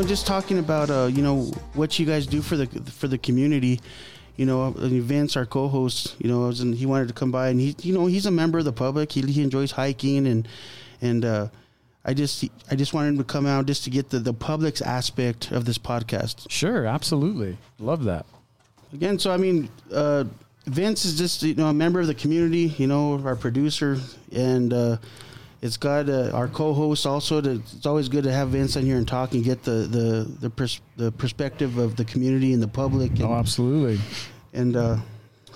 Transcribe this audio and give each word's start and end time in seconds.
know, 0.00 0.08
just 0.08 0.26
talking 0.26 0.58
about 0.58 0.90
uh, 0.90 1.08
you 1.12 1.22
know 1.22 1.42
what 1.74 1.98
you 1.98 2.06
guys 2.06 2.26
do 2.26 2.40
for 2.40 2.56
the 2.56 2.66
for 2.90 3.08
the 3.08 3.18
community. 3.18 3.80
You 4.36 4.46
know, 4.46 4.62
uh, 4.62 4.70
Vince, 4.70 5.36
our 5.36 5.44
co-host, 5.44 6.16
you 6.18 6.28
know, 6.30 6.46
and 6.46 6.74
he 6.74 6.86
wanted 6.86 7.08
to 7.08 7.14
come 7.14 7.30
by, 7.30 7.48
and 7.48 7.60
he, 7.60 7.76
you 7.82 7.92
know, 7.92 8.06
he's 8.06 8.24
a 8.24 8.30
member 8.30 8.58
of 8.58 8.64
the 8.64 8.72
public. 8.72 9.12
He, 9.12 9.20
he 9.20 9.42
enjoys 9.42 9.72
hiking, 9.72 10.26
and 10.26 10.48
and 11.02 11.24
uh, 11.24 11.48
I 12.04 12.14
just 12.14 12.44
I 12.70 12.76
just 12.76 12.94
wanted 12.94 13.08
him 13.08 13.18
to 13.18 13.24
come 13.24 13.46
out 13.46 13.66
just 13.66 13.84
to 13.84 13.90
get 13.90 14.08
the 14.08 14.18
the 14.18 14.32
public's 14.32 14.80
aspect 14.80 15.50
of 15.50 15.66
this 15.66 15.76
podcast. 15.76 16.50
Sure, 16.50 16.86
absolutely, 16.86 17.58
love 17.78 18.04
that. 18.04 18.24
Again, 18.94 19.18
so 19.18 19.30
I 19.30 19.36
mean, 19.36 19.68
uh, 19.92 20.24
Vince 20.64 21.04
is 21.04 21.18
just 21.18 21.42
you 21.42 21.54
know 21.54 21.66
a 21.66 21.74
member 21.74 22.00
of 22.00 22.06
the 22.06 22.14
community. 22.14 22.74
You 22.78 22.86
know, 22.86 23.20
our 23.22 23.36
producer, 23.36 23.98
and 24.32 24.72
uh, 24.72 24.96
it's 25.62 25.76
got 25.76 26.08
uh, 26.08 26.30
our 26.32 26.48
co-host 26.48 27.06
also. 27.06 27.40
To, 27.40 27.50
it's 27.52 27.84
always 27.86 28.08
good 28.08 28.24
to 28.24 28.32
have 28.32 28.48
Vince 28.50 28.76
on 28.76 28.84
here 28.84 28.96
and 28.96 29.06
talk 29.06 29.32
and 29.32 29.44
get 29.44 29.62
the 29.62 29.72
the 29.96 30.36
the, 30.40 30.50
pers- 30.50 30.80
the 30.96 31.12
perspective 31.12 31.78
of 31.78 31.96
the 31.96 32.04
community 32.04 32.52
and 32.54 32.62
the 32.62 32.68
public. 32.68 33.10
And, 33.12 33.22
Oh, 33.22 33.34
absolutely. 33.34 34.00
and 34.54 34.76
uh, 34.76 34.96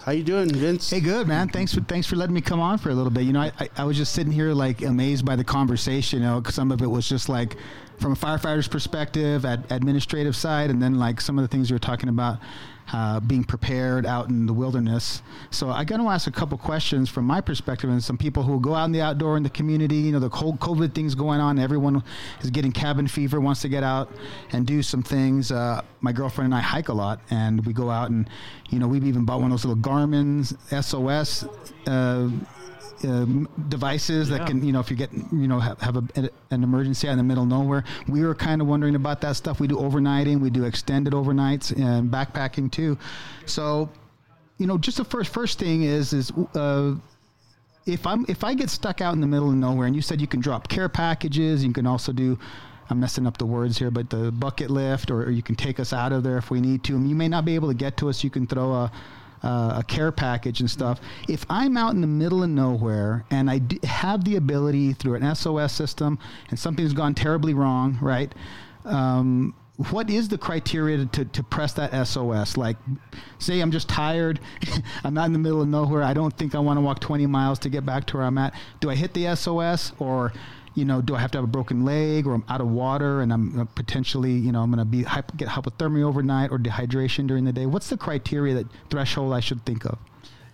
how 0.05 0.13
you 0.13 0.23
doing, 0.23 0.53
Vince? 0.53 0.91
Hey, 0.91 1.01
good 1.01 1.27
man. 1.27 1.49
Thanks 1.49 1.73
for 1.75 1.81
thanks 1.81 2.07
for 2.07 2.17
letting 2.17 2.35
me 2.35 2.43
come 2.43 2.61
on 2.61 2.77
for 2.79 2.91
a 2.91 2.95
little 2.95 3.11
bit. 3.11 3.23
You 3.23 3.33
know, 3.33 3.41
I, 3.41 3.53
I, 3.59 3.69
I 3.79 3.85
was 3.85 3.97
just 3.97 4.13
sitting 4.13 4.33
here 4.33 4.53
like 4.53 4.83
amazed 4.83 5.25
by 5.25 5.37
the 5.37 5.45
conversation. 5.45 6.21
You 6.21 6.27
know, 6.27 6.41
'cause 6.43 6.55
some 6.55 6.71
of 6.71 6.83
it 6.83 6.87
was 6.91 7.09
just 7.09 7.29
like 7.31 7.57
from 7.99 8.13
a 8.13 8.17
firefighter's 8.17 8.69
perspective, 8.69 9.45
at 9.45 9.71
administrative 9.71 10.37
side, 10.37 10.71
and 10.71 10.83
then 10.83 10.97
like 10.97 11.21
some 11.21 11.39
of 11.39 11.43
the 11.43 11.49
things 11.49 11.71
you 11.71 11.75
were 11.75 11.81
talking 11.81 12.09
about 12.09 12.39
uh, 12.93 13.19
being 13.21 13.45
prepared 13.45 14.05
out 14.05 14.29
in 14.29 14.47
the 14.47 14.53
wilderness. 14.53 15.23
So 15.51 15.71
I 15.71 15.85
got 15.85 15.97
to 15.99 16.09
ask 16.09 16.27
a 16.27 16.31
couple 16.31 16.59
questions 16.59 17.09
from 17.09 17.25
my 17.25 17.41
perspective, 17.41 17.89
and 17.89 18.03
some 18.03 18.19
people 18.19 18.43
who 18.43 18.61
go 18.61 18.75
out 18.75 18.85
in 18.85 18.93
the 18.93 19.01
outdoor 19.01 19.37
in 19.37 19.43
the 19.43 19.51
community. 19.51 19.97
You 19.97 20.13
know, 20.13 20.19
the 20.19 20.29
whole 20.29 20.55
COVID 20.55 20.95
things 20.95 21.15
going 21.15 21.41
on. 21.41 21.59
Everyone 21.59 22.03
is 22.43 22.51
getting 22.51 22.73
cabin 22.73 23.09
fever, 23.09 23.41
wants 23.41 23.63
to 23.63 23.69
get 23.69 23.83
out 23.83 24.11
and 24.53 24.67
do 24.67 24.83
some 24.83 25.03
things. 25.03 25.51
Uh, 25.51 25.83
my 26.01 26.13
girlfriend 26.13 26.53
and 26.53 26.55
I 26.55 26.61
hike 26.61 26.89
a 26.89 26.93
lot, 26.93 27.21
and 27.31 27.65
we 27.65 27.73
go 27.73 27.91
out 27.91 28.11
and 28.11 28.29
you 28.71 28.79
know 28.79 28.87
we've 28.87 29.07
even 29.07 29.25
bought 29.25 29.41
one 29.41 29.47
of 29.47 29.53
those 29.53 29.65
little 29.65 29.83
Garmin's 29.83 30.55
SOS. 30.69 31.45
Uh, 31.87 32.29
um, 33.05 33.49
devices 33.69 34.29
that 34.31 34.47
can, 34.47 34.65
you 34.65 34.73
know, 34.73 34.81
if 34.81 34.91
you 34.91 34.97
get, 34.97 35.13
you 35.13 35.49
know, 35.49 35.61
have, 35.61 35.81
have 35.81 35.97
a, 35.97 36.31
an 36.51 36.63
emergency 36.63 37.09
out 37.09 37.13
in 37.13 37.19
the 37.19 37.25
middle 37.25 37.45
of 37.45 37.49
nowhere. 37.49 37.85
We 38.09 38.23
were 38.23 38.35
kind 38.35 38.61
of 38.61 38.67
wondering 38.67 38.95
about 38.95 39.21
that 39.23 39.37
stuff. 39.37 39.61
We 39.61 39.69
do 39.69 39.77
overnighting, 39.77 40.41
we 40.41 40.51
do 40.51 40.65
extended 40.65 41.13
overnights 41.13 41.73
and 41.77 42.11
backpacking 42.11 42.73
too. 42.73 42.99
So, 43.47 43.91
you 44.59 44.67
know, 44.67 44.79
just 44.79 44.97
the 44.97 45.05
first 45.05 45.33
first 45.33 45.59
thing 45.59 45.83
is 45.83 46.13
is 46.13 46.31
uh, 46.55 46.95
if 47.87 48.07
I'm 48.07 48.25
if 48.29 48.45
I 48.45 48.55
get 48.55 48.71
stuck 48.71 49.01
out 49.01 49.15
in 49.15 49.21
the 49.21 49.27
middle 49.27 49.49
of 49.51 49.57
nowhere, 49.57 49.87
and 49.87 49.97
you 49.97 50.03
said 50.03 50.21
you 50.21 50.27
can 50.27 50.41
drop 50.41 50.69
care 50.69 50.89
packages, 50.89 51.65
you 51.65 51.73
can 51.73 51.87
also 51.87 52.13
do. 52.13 52.39
I'm 52.91 53.01
messing 53.01 53.27
up 53.27 53.39
the 53.39 53.47
words 53.47 53.79
here, 53.79 53.91
but 53.91 54.11
the 54.11 54.31
bucket 54.31 54.71
lift, 54.71 55.11
or, 55.11 55.23
or 55.23 55.31
you 55.31 55.43
can 55.43 55.55
take 55.55 55.81
us 55.81 55.95
out 55.95 56.13
of 56.13 56.23
there 56.23 56.37
if 56.37 56.51
we 56.51 56.61
need 56.61 56.85
to. 56.85 56.95
And 56.95 57.09
you 57.09 57.15
may 57.15 57.29
not 57.29 57.47
be 57.47 57.55
able 57.55 57.69
to 57.69 57.75
get 57.75 57.97
to 57.97 58.11
us. 58.11 58.23
You 58.23 58.29
can 58.29 58.47
throw 58.47 58.75
a 58.75 58.93
uh, 59.45 59.75
a 59.79 59.85
care 59.85 60.11
package 60.11 60.61
and 60.61 60.71
stuff. 60.71 61.01
If 61.29 61.45
I'm 61.51 61.77
out 61.77 61.95
in 61.95 62.01
the 62.01 62.07
middle 62.07 62.43
of 62.43 62.49
nowhere 62.49 63.25
and 63.31 63.51
I 63.51 63.59
d- 63.59 63.79
have 63.85 64.25
the 64.25 64.37
ability 64.37 64.95
through 64.95 65.17
an 65.17 65.35
SOS 65.35 65.73
system, 65.73 66.19
and 66.49 66.59
something's 66.59 66.95
gone 66.95 67.15
terribly 67.15 67.53
wrong, 67.53 67.99
right? 68.01 68.35
Um, 68.87 69.55
what 69.91 70.09
is 70.09 70.29
the 70.29 70.39
criteria 70.39 71.05
to, 71.05 71.25
to 71.25 71.43
press 71.43 71.75
that 71.75 72.07
SOS? 72.07 72.57
Like, 72.57 72.77
say 73.39 73.61
I'm 73.61 73.71
just 73.71 73.89
tired, 73.89 74.41
I'm 75.05 75.15
not 75.15 75.27
in 75.27 75.33
the 75.33 75.39
middle 75.39 75.61
of 75.61 75.69
nowhere, 75.69 76.03
I 76.03 76.15
don't 76.15 76.37
think 76.37 76.55
I 76.55 76.61
want 76.61 76.79
to 76.79 76.81
walk 76.81 77.01
20 77.01 77.27
miles 77.27 77.59
to 77.61 77.69
get 77.69 77.85
back 77.85 78.07
to 78.07 78.17
where 78.17 78.27
I'm 78.27 78.39
at. 78.39 78.55
Do 78.81 78.89
I 78.89 78.95
hit 78.95 79.15
the 79.15 79.35
SOS 79.35 79.93
or, 79.99 80.33
you 80.75 80.85
know, 80.85 81.01
do 81.01 81.15
I 81.15 81.21
have 81.21 81.31
to 81.33 81.39
have 81.39 81.45
a 81.45 81.49
broken 81.49 81.85
leg 81.85 82.27
or 82.27 82.35
I'm 82.35 82.45
out 82.49 82.61
of 82.61 82.69
water 82.69 83.21
and 83.21 83.33
I'm 83.33 83.61
uh, 83.61 83.65
potentially, 83.65 84.33
you 84.33 84.53
know, 84.53 84.61
I'm 84.61 84.71
going 84.71 84.79
to 84.79 84.85
be 84.85 85.03
get 85.37 85.49
hypothermia 85.49 86.05
overnight 86.05 86.51
or 86.51 86.59
dehydration 86.59 87.27
during 87.27 87.45
the 87.45 87.53
day? 87.53 87.67
What's 87.67 87.89
the 87.89 87.97
criteria 87.97 88.55
that 88.55 88.67
threshold 88.91 89.33
I 89.33 89.41
should 89.41 89.65
think 89.65 89.85
of? 89.85 89.99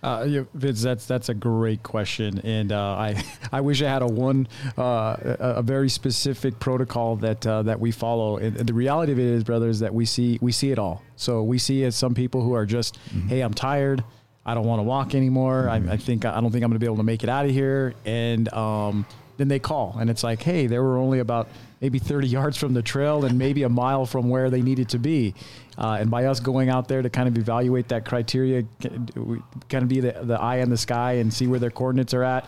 Uh, 0.03 0.25
yeah, 0.27 0.41
Vince, 0.55 0.81
that's 0.81 1.05
that's 1.05 1.29
a 1.29 1.33
great 1.33 1.83
question, 1.83 2.39
and 2.39 2.71
uh, 2.71 2.79
I 2.79 3.23
I 3.51 3.61
wish 3.61 3.83
I 3.83 3.89
had 3.89 4.01
a 4.01 4.07
one 4.07 4.47
uh, 4.75 5.15
a, 5.21 5.37
a 5.57 5.61
very 5.61 5.89
specific 5.89 6.59
protocol 6.59 7.17
that 7.17 7.45
uh, 7.45 7.61
that 7.63 7.79
we 7.79 7.91
follow. 7.91 8.37
And 8.37 8.55
the 8.55 8.73
reality 8.73 9.11
of 9.11 9.19
it 9.19 9.25
is, 9.25 9.43
brother, 9.43 9.69
is 9.69 9.79
that 9.81 9.93
we 9.93 10.05
see 10.05 10.39
we 10.41 10.51
see 10.51 10.71
it 10.71 10.79
all. 10.79 11.03
So 11.17 11.43
we 11.43 11.59
see 11.59 11.83
as 11.83 11.95
some 11.95 12.15
people 12.15 12.41
who 12.41 12.53
are 12.53 12.65
just, 12.65 12.97
hey, 13.27 13.41
I'm 13.41 13.53
tired, 13.53 14.03
I 14.43 14.55
don't 14.55 14.65
want 14.65 14.79
to 14.79 14.83
walk 14.83 15.13
anymore. 15.13 15.69
I, 15.69 15.75
I 15.75 15.97
think 15.97 16.25
I 16.25 16.41
don't 16.41 16.51
think 16.51 16.63
I'm 16.63 16.71
going 16.71 16.79
to 16.79 16.83
be 16.83 16.87
able 16.87 16.97
to 16.97 17.03
make 17.03 17.21
it 17.23 17.29
out 17.29 17.45
of 17.45 17.51
here, 17.51 17.93
and 18.03 18.51
um, 18.53 19.05
then 19.41 19.47
they 19.47 19.59
call, 19.59 19.97
and 19.99 20.09
it's 20.09 20.23
like, 20.23 20.41
hey, 20.43 20.67
they 20.67 20.79
were 20.79 20.97
only 20.97 21.19
about 21.19 21.49
maybe 21.81 21.99
30 21.99 22.27
yards 22.37 22.55
from 22.55 22.73
the 22.73 22.81
trail 22.81 23.25
and 23.25 23.37
maybe 23.37 23.63
a 23.63 23.69
mile 23.69 24.05
from 24.05 24.29
where 24.29 24.49
they 24.49 24.61
needed 24.61 24.89
to 24.89 24.99
be. 24.99 25.33
Uh, 25.77 25.97
and 25.99 26.11
by 26.11 26.25
us 26.25 26.39
going 26.39 26.69
out 26.69 26.87
there 26.87 27.01
to 27.01 27.09
kind 27.09 27.27
of 27.27 27.37
evaluate 27.37 27.87
that 27.89 28.05
criteria, 28.05 28.63
kind 28.81 29.83
of 29.83 29.87
be 29.87 29.99
the, 29.99 30.11
the 30.23 30.39
eye 30.39 30.57
in 30.57 30.69
the 30.69 30.77
sky 30.77 31.13
and 31.13 31.33
see 31.33 31.47
where 31.47 31.59
their 31.59 31.71
coordinates 31.71 32.13
are 32.13 32.23
at. 32.23 32.47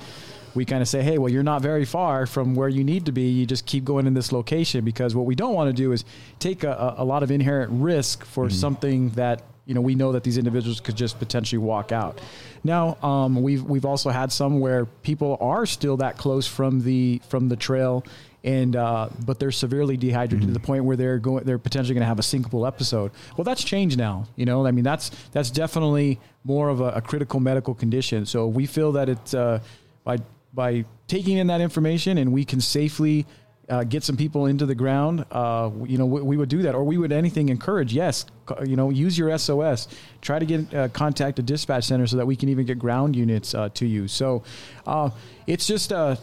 We 0.53 0.65
kind 0.65 0.83
of 0.83 0.87
say, 0.87 1.01
hey, 1.01 1.17
well, 1.17 1.31
you're 1.31 1.41
not 1.41 1.63
very 1.63 1.83
far 1.83 2.27
from 2.27 2.53
where 2.53 2.69
you 2.69 2.83
need 2.83 3.07
to 3.07 3.11
be. 3.11 3.23
You 3.23 3.47
just 3.47 3.65
keep 3.65 3.83
going 3.83 4.05
in 4.05 4.13
this 4.13 4.31
location 4.31 4.85
because 4.85 5.15
what 5.15 5.25
we 5.25 5.33
don't 5.33 5.55
want 5.55 5.69
to 5.69 5.73
do 5.73 5.93
is 5.93 6.05
take 6.37 6.63
a, 6.63 6.93
a 6.97 7.03
lot 7.03 7.23
of 7.23 7.31
inherent 7.31 7.71
risk 7.71 8.23
for 8.23 8.51
something 8.51 9.09
that 9.11 9.41
you 9.66 9.74
know 9.74 9.81
we 9.81 9.96
know 9.96 10.12
that 10.12 10.24
these 10.24 10.38
individuals 10.38 10.79
could 10.79 10.96
just 10.96 11.19
potentially 11.19 11.59
walk 11.59 11.91
out. 11.91 12.19
Now 12.63 12.97
um, 13.01 13.41
we've 13.41 13.63
we've 13.63 13.85
also 13.85 14.09
had 14.09 14.31
some 14.31 14.59
where 14.59 14.85
people 14.85 15.38
are 15.40 15.66
still 15.66 15.97
that 15.97 16.18
close 16.18 16.47
from 16.47 16.81
the 16.81 17.22
from 17.29 17.50
the 17.50 17.56
trail 17.56 18.03
and 18.44 18.75
uh, 18.75 19.09
but 19.25 19.40
they're 19.40 19.52
severely 19.52 19.96
dehydrated 19.96 20.47
to 20.47 20.53
the 20.53 20.59
point 20.59 20.84
where 20.84 20.97
they're 20.97 21.18
going 21.18 21.46
they're 21.46 21.57
potentially 21.57 21.94
going 21.94 22.02
to 22.02 22.07
have 22.07 22.19
a 22.19 22.23
syncopal 22.23 22.68
episode. 22.68 23.12
Well, 23.38 23.46
that's 23.46 23.63
changed 23.63 23.97
now. 23.97 24.28
You 24.35 24.46
know, 24.46 24.66
I 24.66 24.72
mean 24.72 24.84
that's 24.84 25.09
that's 25.31 25.50
definitely 25.50 26.19
more 26.44 26.69
of 26.69 26.81
a, 26.81 26.90
a 26.90 27.02
critical 27.02 27.40
medical 27.40 27.73
condition. 27.73 28.25
So 28.25 28.47
we 28.47 28.66
feel 28.66 28.91
that 28.94 29.07
it's 29.07 29.34
uh, 29.34 29.59
by 30.03 30.19
by 30.53 30.85
taking 31.07 31.38
in 31.38 31.47
that 31.47 31.62
information 31.62 32.18
and 32.18 32.34
we 32.34 32.46
can 32.46 32.62
safely. 32.62 33.25
Uh, 33.69 33.84
get 33.84 34.03
some 34.03 34.18
people 34.18 34.46
into 34.46 34.66
the 34.66 34.75
ground. 34.75 35.25
Uh, 35.31 35.72
you 35.85 35.97
know, 35.97 36.06
we, 36.06 36.22
we 36.22 36.38
would 36.38 36.50
do 36.50 36.63
that, 36.63 36.75
or 36.75 36.84
we 36.84 36.97
would 36.97 37.13
anything 37.13 37.47
encourage. 37.47 37.94
Yes, 37.94 38.25
you 38.66 38.75
know, 38.75 38.90
use 38.90 39.18
your 39.18 39.38
SOS. 39.38 39.88
Try 40.22 40.40
to 40.40 40.46
get 40.46 40.74
uh, 40.74 40.90
contact 40.90 41.40
a 41.40 41.41
dispatch 41.41 41.85
center 41.85 42.06
so 42.06 42.18
that 42.18 42.25
we 42.25 42.35
can 42.35 42.50
even 42.50 42.66
get 42.66 42.78
ground 42.78 43.16
units 43.16 43.56
uh, 43.56 43.69
to 43.75 43.85
you. 43.85 44.09
So, 44.09 44.44
uh, 44.85 45.12
it's 45.47 45.66
just 45.66 45.94
uh, 45.94 46.18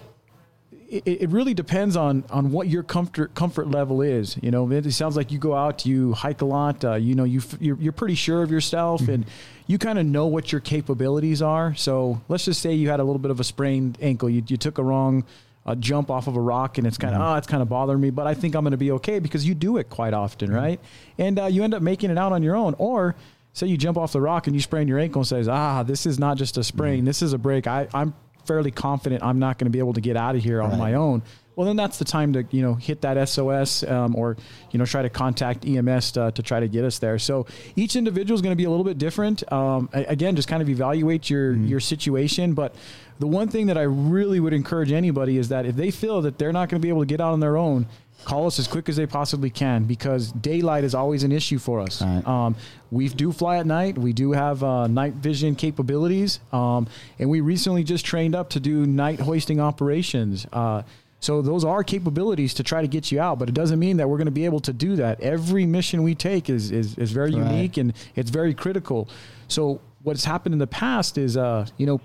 it, 0.91 1.23
it 1.23 1.31
really 1.31 1.55
depends 1.55 1.97
on 1.97 2.25
on 2.31 2.51
what 2.51 2.69
your 2.69 2.83
comfort 2.83 3.35
comfort 3.35 3.69
level 3.69 4.03
is. 4.03 4.37
You 4.43 4.51
know, 4.51 4.71
it 4.71 4.91
sounds 4.93 5.17
like 5.17 5.31
you 5.31 5.39
go 5.39 5.55
out, 5.55 5.87
you 5.87 6.13
hike 6.13 6.43
a 6.43 6.45
lot. 6.45 6.85
Uh, 6.85 6.95
you 6.95 7.15
know, 7.15 7.25
you 7.25 7.39
f- 7.39 7.57
you're, 7.61 7.77
you're 7.77 7.93
pretty 7.93 8.17
sure 8.17 8.43
of 8.43 8.51
yourself, 8.51 9.09
and 9.09 9.25
you 9.67 9.79
kind 9.79 9.99
of 9.99 10.07
know 10.07 10.27
what 10.27 10.51
your 10.51 10.61
capabilities 10.61 11.41
are. 11.43 11.75
So 11.77 12.21
let's 12.29 12.45
just 12.45 12.61
say 12.61 12.75
you 12.75 12.91
had 12.91 13.01
a 13.01 13.05
little 13.05 13.21
bit 13.21 13.31
of 13.31 13.41
a 13.41 13.45
sprained 13.45 13.99
ankle. 14.03 14.29
You 14.29 14.43
you 14.47 14.57
took 14.57 14.79
a 14.79 14.83
wrong. 14.83 15.25
Uh 15.67 15.75
jump 15.75 16.11
off 16.11 16.27
of 16.27 16.37
a 16.37 16.41
rock 16.41 16.79
and 16.79 16.87
it's 16.87 16.99
kind 16.99 17.15
of 17.15 17.21
oh 17.21 17.35
it's 17.35 17.47
kind 17.47 17.63
of 17.63 17.69
bothering 17.69 18.01
me 18.01 18.11
but 18.11 18.27
i 18.27 18.35
think 18.35 18.55
i'm 18.55 18.65
going 18.65 18.71
to 18.73 18.77
be 18.79 18.93
okay 18.93 19.19
because 19.19 19.47
you 19.47 19.55
do 19.55 19.77
it 19.77 19.91
quite 19.91 20.15
often 20.15 20.51
right? 20.53 20.81
And 21.19 21.39
uh, 21.39 21.47
you 21.47 21.63
end 21.65 21.75
up 21.75 21.83
making 21.83 22.11
it 22.11 22.19
out 22.19 22.33
on 22.33 22.43
your 22.43 22.57
own 22.57 22.75
or 22.79 23.15
say 23.53 23.67
you 23.67 23.77
jump 23.77 23.99
off 23.99 24.13
the 24.13 24.21
rock 24.21 24.47
and 24.47 24.57
you 24.57 24.63
sprain 24.63 24.89
your 24.89 24.99
ankle 24.99 25.21
and 25.21 25.27
says 25.27 25.49
ah 25.49 25.83
this 25.83 26.07
is 26.07 26.19
not 26.19 26.37
just 26.39 26.57
a 26.57 26.65
sprain 26.65 27.05
this 27.05 27.21
is 27.23 27.33
a 27.33 27.39
break. 27.39 27.67
I, 27.67 27.89
i'm 27.93 28.15
fairly 28.47 28.71
confident 28.71 29.23
i'm 29.23 29.39
not 29.39 29.59
going 29.59 29.67
to 29.67 29.71
be 29.71 29.79
able 29.79 29.93
to 29.93 30.01
get 30.01 30.17
out 30.17 30.35
of 30.35 30.43
here 30.43 30.63
on 30.63 30.79
my 30.79 30.95
own. 30.95 31.23
Well 31.57 31.67
then 31.67 31.77
that's 31.77 31.99
the 31.99 32.07
time 32.07 32.33
to 32.33 32.47
you 32.51 32.63
know 32.63 32.75
hit 32.75 33.03
that 33.03 33.29
sos 33.29 33.85
um, 33.85 34.17
or 34.17 34.39
you 34.71 34.79
know 34.79 34.87
try 34.87 35.03
to 35.03 35.11
contact 35.11 35.67
ems 35.67 36.13
to, 36.13 36.33
to 36.33 36.43
try 36.43 36.59
to 36.59 36.69
get 36.69 36.85
us 36.85 36.99
there. 37.01 37.19
So 37.19 37.47
each 37.77 37.97
individual 37.97 38.35
is 38.35 38.41
going 38.41 38.53
to 38.53 38.57
be 38.57 38.65
a 38.65 38.71
little 38.71 38.85
bit 38.85 38.97
different. 38.97 39.43
Um, 39.53 39.91
again 39.93 40.37
just 40.37 40.49
kind 40.49 40.63
of 40.63 40.71
evaluate 40.71 41.29
your 41.29 41.53
your 41.53 41.81
situation 41.81 42.55
but 42.55 42.75
the 43.21 43.27
one 43.27 43.47
thing 43.49 43.67
that 43.67 43.79
i 43.79 43.83
really 43.83 44.41
would 44.41 44.53
encourage 44.53 44.91
anybody 44.91 45.39
is 45.39 45.49
that 45.51 45.65
if 45.65 45.77
they 45.77 45.91
feel 45.93 46.21
that 46.23 46.39
they're 46.39 46.53
not 46.53 46.69
going 46.69 46.81
to 46.81 46.85
be 46.85 46.89
able 46.89 47.03
to 47.03 47.07
get 47.07 47.21
out 47.21 47.33
on 47.33 47.41
their 47.41 47.57
own 47.57 47.87
call 48.25 48.47
us 48.47 48.59
as 48.59 48.67
quick 48.69 48.89
as 48.89 48.97
they 48.97 49.07
possibly 49.07 49.49
can 49.49 49.85
because 49.85 50.31
daylight 50.33 50.85
is 50.85 50.95
always 50.95 51.23
an 51.23 51.33
issue 51.33 51.59
for 51.59 51.81
us. 51.81 52.03
Right. 52.03 52.27
Um, 52.27 52.55
we 52.91 53.09
do 53.09 53.33
fly 53.33 53.57
at 53.57 53.65
night. 53.65 53.97
We 53.97 54.13
do 54.13 54.33
have 54.33 54.63
uh, 54.63 54.89
night 54.89 55.15
vision 55.15 55.55
capabilities, 55.55 56.39
um, 56.53 56.87
and 57.19 57.31
we 57.31 57.41
recently 57.41 57.83
just 57.83 58.05
trained 58.05 58.35
up 58.35 58.51
to 58.51 58.61
do 58.61 58.85
night 58.85 59.21
hoisting 59.21 59.59
operations. 59.59 60.47
Uh, 60.53 60.83
so 61.21 61.41
those 61.41 61.65
are 61.65 61.83
capabilities 61.83 62.53
to 62.55 62.63
try 62.63 62.83
to 62.83 62.89
get 62.89 63.11
you 63.11 63.21
out, 63.21 63.39
but 63.39 63.49
it 63.49 63.55
doesn't 63.55 63.79
mean 63.79 63.97
that 63.97 64.09
we're 64.09 64.19
going 64.19 64.27
to 64.27 64.31
be 64.33 64.45
able 64.45 64.61
to 64.61 64.73
do 64.75 64.97
that. 64.97 65.21
Every 65.23 65.65
mission 65.65 66.03
we 66.03 66.15
take 66.15 66.51
is 66.51 66.71
is, 66.71 66.99
is 66.99 67.13
very 67.13 67.35
Right. 67.35 67.51
unique 67.51 67.79
and 67.79 67.95
it's 68.17 68.29
very 68.31 68.53
critical. 68.53 69.09
So 69.49 69.81
what's 70.03 70.25
happened 70.27 70.53
in 70.53 70.59
the 70.59 70.67
past 70.67 71.17
is, 71.17 71.39
uh, 71.39 71.67
you 71.79 71.87
know, 71.87 72.03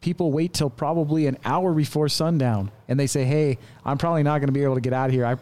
people 0.00 0.32
wait 0.32 0.52
till 0.54 0.70
probably 0.70 1.26
an 1.26 1.36
hour 1.44 1.72
before 1.74 2.08
sundown 2.08 2.70
and 2.88 2.98
they 2.98 3.06
say, 3.06 3.24
"Hey, 3.24 3.58
I'm 3.84 3.98
probably 3.98 4.22
not 4.22 4.38
going 4.38 4.48
to 4.48 4.52
be 4.52 4.62
able 4.62 4.74
to 4.76 4.80
get 4.80 4.92
out 4.92 5.08
of 5.08 5.12
here." 5.14 5.26
I, 5.26 5.36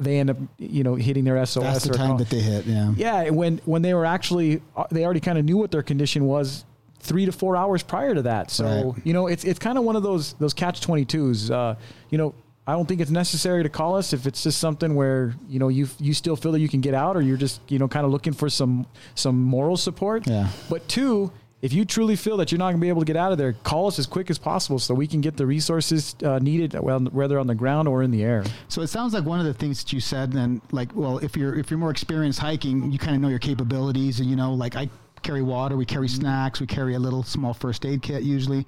they 0.00 0.18
end 0.20 0.30
up, 0.30 0.36
you 0.58 0.84
know, 0.84 0.94
hitting 0.94 1.24
their 1.24 1.44
SOS. 1.44 1.64
That's 1.64 1.84
the 1.88 1.94
time 1.94 2.18
that 2.18 2.30
they 2.30 2.38
hit. 2.40 2.66
Yeah. 2.66 2.92
yeah, 2.96 3.30
when 3.30 3.58
when 3.64 3.82
they 3.82 3.94
were 3.94 4.04
actually, 4.06 4.62
uh, 4.76 4.84
they 4.90 5.04
already 5.04 5.20
kind 5.20 5.38
of 5.38 5.44
knew 5.44 5.56
what 5.56 5.70
their 5.72 5.82
condition 5.82 6.24
was 6.24 6.64
three 7.00 7.26
to 7.26 7.32
four 7.32 7.56
hours 7.56 7.82
prior 7.82 8.14
to 8.14 8.22
that. 8.22 8.50
So 8.50 8.92
Right. 8.94 9.06
you 9.06 9.12
know, 9.12 9.26
it's 9.26 9.44
it's 9.44 9.58
kind 9.58 9.76
of 9.78 9.84
one 9.84 9.96
of 9.96 10.02
those 10.02 10.34
those 10.34 10.54
catch 10.54 10.80
twenty 10.80 11.04
twos. 11.04 11.50
Uh, 11.50 11.74
you 12.10 12.18
know, 12.18 12.32
I 12.66 12.72
don't 12.72 12.86
think 12.86 13.00
it's 13.00 13.10
necessary 13.10 13.62
to 13.64 13.68
call 13.68 13.96
us 13.96 14.12
if 14.12 14.26
it's 14.26 14.42
just 14.44 14.58
something 14.60 14.94
where 14.94 15.34
you 15.48 15.58
know 15.58 15.66
you 15.68 15.88
you 15.98 16.14
still 16.14 16.36
feel 16.36 16.52
that 16.52 16.60
you 16.60 16.68
can 16.68 16.80
get 16.80 16.94
out, 16.94 17.16
or 17.16 17.20
you're 17.20 17.36
just 17.36 17.60
you 17.68 17.78
know 17.80 17.88
kind 17.88 18.06
of 18.06 18.12
looking 18.12 18.32
for 18.34 18.48
some 18.48 18.86
some 19.16 19.40
moral 19.42 19.76
support. 19.76 20.26
Yeah. 20.28 20.48
But 20.70 20.86
two, 20.86 21.32
if 21.60 21.72
you 21.72 21.84
truly 21.84 22.14
feel 22.14 22.36
that 22.36 22.52
you're 22.52 22.58
not 22.58 22.66
going 22.66 22.76
to 22.76 22.80
be 22.80 22.88
able 22.88 23.00
to 23.00 23.06
get 23.06 23.16
out 23.16 23.32
of 23.32 23.38
there, 23.38 23.52
call 23.64 23.88
us 23.88 23.98
as 23.98 24.06
quick 24.06 24.30
as 24.30 24.38
possible 24.38 24.78
so 24.78 24.94
we 24.94 25.06
can 25.06 25.20
get 25.20 25.36
the 25.36 25.46
resources 25.46 26.14
uh, 26.22 26.38
needed, 26.38 26.74
whether 26.74 27.38
on 27.38 27.46
the 27.46 27.54
ground 27.54 27.88
or 27.88 28.02
in 28.02 28.10
the 28.10 28.22
air. 28.22 28.44
So 28.68 28.82
it 28.82 28.86
sounds 28.88 29.12
like 29.12 29.24
one 29.24 29.40
of 29.40 29.46
the 29.46 29.54
things 29.54 29.82
that 29.82 29.92
you 29.92 30.00
said, 30.00 30.32
then, 30.32 30.62
like, 30.70 30.94
well, 30.94 31.18
if 31.18 31.36
you're 31.36 31.56
if 31.56 31.70
you're 31.70 31.78
more 31.78 31.90
experienced 31.90 32.38
hiking, 32.38 32.92
you 32.92 32.98
kind 32.98 33.16
of 33.16 33.20
know 33.20 33.28
your 33.28 33.40
capabilities, 33.40 34.20
and 34.20 34.30
you 34.30 34.36
know, 34.36 34.54
like 34.54 34.76
I 34.76 34.88
carry 35.28 35.42
water, 35.42 35.76
we 35.76 35.84
carry 35.84 36.08
snacks, 36.08 36.58
we 36.58 36.66
carry 36.66 36.94
a 36.94 36.98
little 36.98 37.22
small 37.22 37.52
first 37.52 37.84
aid 37.84 38.00
kit 38.00 38.22
usually. 38.22 38.64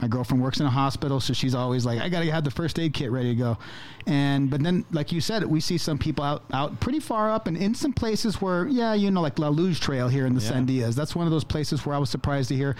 My 0.00 0.08
girlfriend 0.08 0.42
works 0.42 0.58
in 0.58 0.66
a 0.66 0.70
hospital, 0.70 1.20
so 1.20 1.32
she's 1.32 1.54
always 1.54 1.86
like, 1.86 2.00
I 2.00 2.08
gotta 2.08 2.28
have 2.32 2.42
the 2.42 2.50
first 2.50 2.80
aid 2.80 2.94
kit 2.94 3.12
ready 3.12 3.28
to 3.28 3.36
go. 3.36 3.58
And 4.06 4.50
but 4.50 4.60
then, 4.60 4.84
like 4.90 5.12
you 5.12 5.20
said, 5.20 5.44
we 5.44 5.60
see 5.60 5.78
some 5.78 5.98
people 5.98 6.24
out 6.24 6.42
out 6.52 6.80
pretty 6.80 6.98
far 6.98 7.30
up 7.30 7.46
and 7.46 7.56
in 7.56 7.76
some 7.76 7.92
places 7.92 8.42
where, 8.42 8.66
yeah, 8.66 8.92
you 8.92 9.12
know, 9.12 9.20
like 9.20 9.38
La 9.38 9.50
Luz 9.50 9.78
Trail 9.78 10.08
here 10.08 10.26
in 10.26 10.34
the 10.34 10.42
yeah. 10.42 10.50
Sandias. 10.50 10.96
That's 10.96 11.14
one 11.14 11.28
of 11.28 11.30
those 11.30 11.44
places 11.44 11.86
where 11.86 11.94
I 11.94 11.98
was 11.98 12.10
surprised 12.10 12.48
to 12.48 12.56
hear 12.56 12.74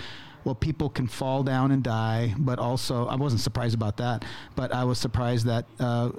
well, 0.45 0.55
people 0.55 0.89
can 0.89 1.07
fall 1.07 1.43
down 1.43 1.71
and 1.71 1.83
die, 1.83 2.35
but 2.39 2.59
also 2.59 3.07
I 3.07 3.17
wasn't 3.17 3.43
surprised 3.43 3.75
about 3.75 3.99
that, 3.99 4.25
but 4.57 4.73
I 4.73 4.85
was 4.85 4.99
surprised 4.99 5.47
that 5.47 5.67
uh, 5.79 6.11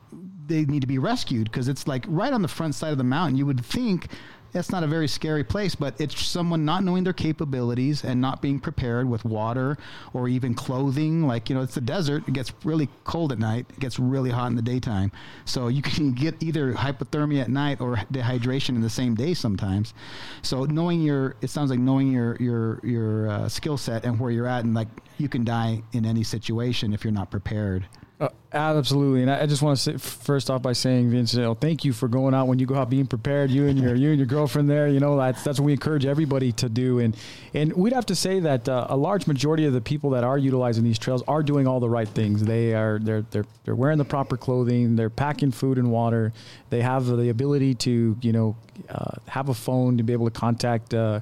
they 0.47 0.65
need 0.65 0.81
to 0.81 0.87
be 0.87 0.97
rescued 0.97 1.51
because 1.51 1.67
it's 1.67 1.87
like 1.87 2.05
right 2.07 2.33
on 2.33 2.41
the 2.41 2.47
front 2.47 2.75
side 2.75 2.91
of 2.91 2.97
the 2.97 3.03
mountain. 3.03 3.37
You 3.37 3.45
would 3.45 3.63
think 3.65 4.07
that's 4.51 4.69
not 4.69 4.83
a 4.83 4.87
very 4.87 5.07
scary 5.07 5.43
place, 5.43 5.75
but 5.75 5.99
it's 5.99 6.21
someone 6.21 6.65
not 6.65 6.83
knowing 6.83 7.03
their 7.03 7.13
capabilities 7.13 8.03
and 8.03 8.19
not 8.19 8.41
being 8.41 8.59
prepared 8.59 9.09
with 9.09 9.23
water 9.23 9.77
or 10.13 10.27
even 10.27 10.53
clothing. 10.53 11.25
Like, 11.25 11.49
you 11.49 11.55
know, 11.55 11.61
it's 11.61 11.75
the 11.75 11.81
desert. 11.81 12.27
It 12.27 12.33
gets 12.33 12.51
really 12.63 12.89
cold 13.03 13.31
at 13.31 13.39
night. 13.39 13.65
It 13.69 13.79
gets 13.79 13.97
really 13.97 14.29
hot 14.29 14.47
in 14.47 14.55
the 14.55 14.61
daytime. 14.61 15.11
So 15.45 15.67
you 15.67 15.81
can 15.81 16.11
get 16.11 16.41
either 16.41 16.73
hypothermia 16.73 17.43
at 17.43 17.49
night 17.49 17.79
or 17.79 17.95
dehydration 18.11 18.69
in 18.69 18.81
the 18.81 18.89
same 18.89 19.15
day 19.15 19.33
sometimes. 19.33 19.93
So 20.41 20.65
knowing 20.65 21.01
your, 21.01 21.35
it 21.41 21.49
sounds 21.49 21.69
like 21.69 21.79
knowing 21.79 22.11
your, 22.11 22.35
your, 22.37 22.79
your 22.83 23.29
uh, 23.29 23.49
skill 23.49 23.77
set 23.77 24.03
and 24.03 24.19
where 24.19 24.31
you're 24.31 24.47
at 24.47 24.65
and 24.65 24.73
like 24.73 24.89
you 25.17 25.29
can 25.29 25.45
die 25.45 25.83
in 25.93 26.05
any 26.05 26.23
situation 26.23 26.93
if 26.93 27.03
you're 27.03 27.13
not 27.13 27.31
prepared. 27.31 27.85
Uh, 28.21 28.29
absolutely, 28.53 29.23
and 29.23 29.31
I, 29.31 29.41
I 29.41 29.45
just 29.47 29.63
want 29.63 29.79
to 29.79 29.81
say 29.81 29.97
first 29.97 30.51
off 30.51 30.61
by 30.61 30.73
saying, 30.73 31.09
Vince, 31.09 31.33
you 31.33 31.41
know, 31.41 31.55
thank 31.55 31.83
you 31.83 31.91
for 31.91 32.07
going 32.07 32.35
out 32.35 32.47
when 32.47 32.59
you 32.59 32.67
go 32.67 32.75
out 32.75 32.87
being 32.87 33.07
prepared. 33.07 33.49
You 33.49 33.65
and 33.65 33.79
your 33.79 33.95
you 33.95 34.09
and 34.09 34.19
your 34.19 34.27
girlfriend 34.27 34.69
there, 34.69 34.87
you 34.87 34.99
know, 34.99 35.17
that's 35.17 35.43
that's 35.43 35.59
what 35.59 35.65
we 35.65 35.71
encourage 35.71 36.05
everybody 36.05 36.51
to 36.51 36.69
do. 36.69 36.99
And 36.99 37.17
and 37.55 37.73
we'd 37.73 37.93
have 37.93 38.05
to 38.05 38.15
say 38.15 38.39
that 38.41 38.69
uh, 38.69 38.85
a 38.91 38.95
large 38.95 39.25
majority 39.25 39.65
of 39.65 39.73
the 39.73 39.81
people 39.81 40.11
that 40.11 40.23
are 40.23 40.37
utilizing 40.37 40.83
these 40.83 40.99
trails 40.99 41.23
are 41.27 41.41
doing 41.41 41.65
all 41.65 41.79
the 41.79 41.89
right 41.89 42.07
things. 42.07 42.43
They 42.43 42.75
are 42.75 42.99
they're 42.99 43.23
they're 43.31 43.45
they're 43.63 43.75
wearing 43.75 43.97
the 43.97 44.05
proper 44.05 44.37
clothing. 44.37 44.95
They're 44.95 45.09
packing 45.09 45.49
food 45.49 45.79
and 45.79 45.91
water. 45.91 46.31
They 46.69 46.83
have 46.83 47.07
the 47.07 47.29
ability 47.29 47.73
to 47.73 48.15
you 48.21 48.31
know 48.31 48.55
uh, 48.87 49.15
have 49.29 49.49
a 49.49 49.55
phone 49.55 49.97
to 49.97 50.03
be 50.03 50.13
able 50.13 50.29
to 50.29 50.39
contact. 50.39 50.93
Uh, 50.93 51.21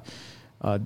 uh 0.60 0.80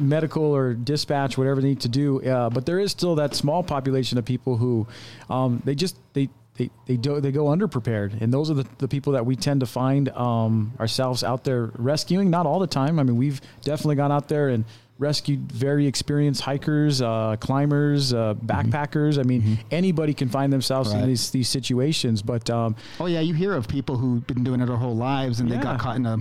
medical 0.00 0.44
or 0.44 0.74
dispatch, 0.74 1.36
whatever 1.38 1.60
they 1.60 1.68
need 1.68 1.80
to 1.80 1.88
do. 1.88 2.22
Uh, 2.22 2.50
but 2.50 2.66
there 2.66 2.78
is 2.78 2.90
still 2.90 3.16
that 3.16 3.34
small 3.34 3.62
population 3.62 4.18
of 4.18 4.24
people 4.24 4.56
who 4.56 4.86
um, 5.30 5.62
they 5.64 5.74
just 5.74 5.96
they 6.12 6.28
they 6.56 6.70
they 6.86 6.96
do 6.96 7.20
they 7.20 7.32
go 7.32 7.46
underprepared, 7.46 8.20
and 8.20 8.32
those 8.32 8.50
are 8.50 8.54
the, 8.54 8.66
the 8.78 8.88
people 8.88 9.12
that 9.14 9.26
we 9.26 9.36
tend 9.36 9.60
to 9.60 9.66
find 9.66 10.08
um, 10.10 10.72
ourselves 10.80 11.22
out 11.22 11.44
there 11.44 11.70
rescuing. 11.74 12.30
Not 12.30 12.46
all 12.46 12.58
the 12.58 12.66
time. 12.66 12.98
I 12.98 13.02
mean, 13.02 13.16
we've 13.16 13.40
definitely 13.62 13.96
gone 13.96 14.12
out 14.12 14.28
there 14.28 14.48
and 14.48 14.64
rescued 14.98 15.52
very 15.52 15.86
experienced 15.86 16.40
hikers, 16.40 17.02
uh, 17.02 17.36
climbers, 17.38 18.12
uh, 18.12 18.34
mm-hmm. 18.34 18.46
backpackers. 18.46 19.18
I 19.18 19.22
mean, 19.22 19.42
mm-hmm. 19.42 19.54
anybody 19.70 20.14
can 20.14 20.28
find 20.28 20.52
themselves 20.52 20.92
right. 20.92 21.02
in 21.02 21.08
these 21.08 21.30
these 21.30 21.48
situations. 21.48 22.22
But 22.22 22.48
um, 22.50 22.76
oh 23.00 23.06
yeah, 23.06 23.20
you 23.20 23.34
hear 23.34 23.54
of 23.54 23.68
people 23.68 23.96
who've 23.96 24.26
been 24.26 24.44
doing 24.44 24.60
it 24.60 24.66
their 24.66 24.76
whole 24.76 24.96
lives 24.96 25.40
and 25.40 25.48
yeah. 25.48 25.56
they 25.56 25.62
got 25.62 25.80
caught 25.80 25.96
in 25.96 26.06
a 26.06 26.18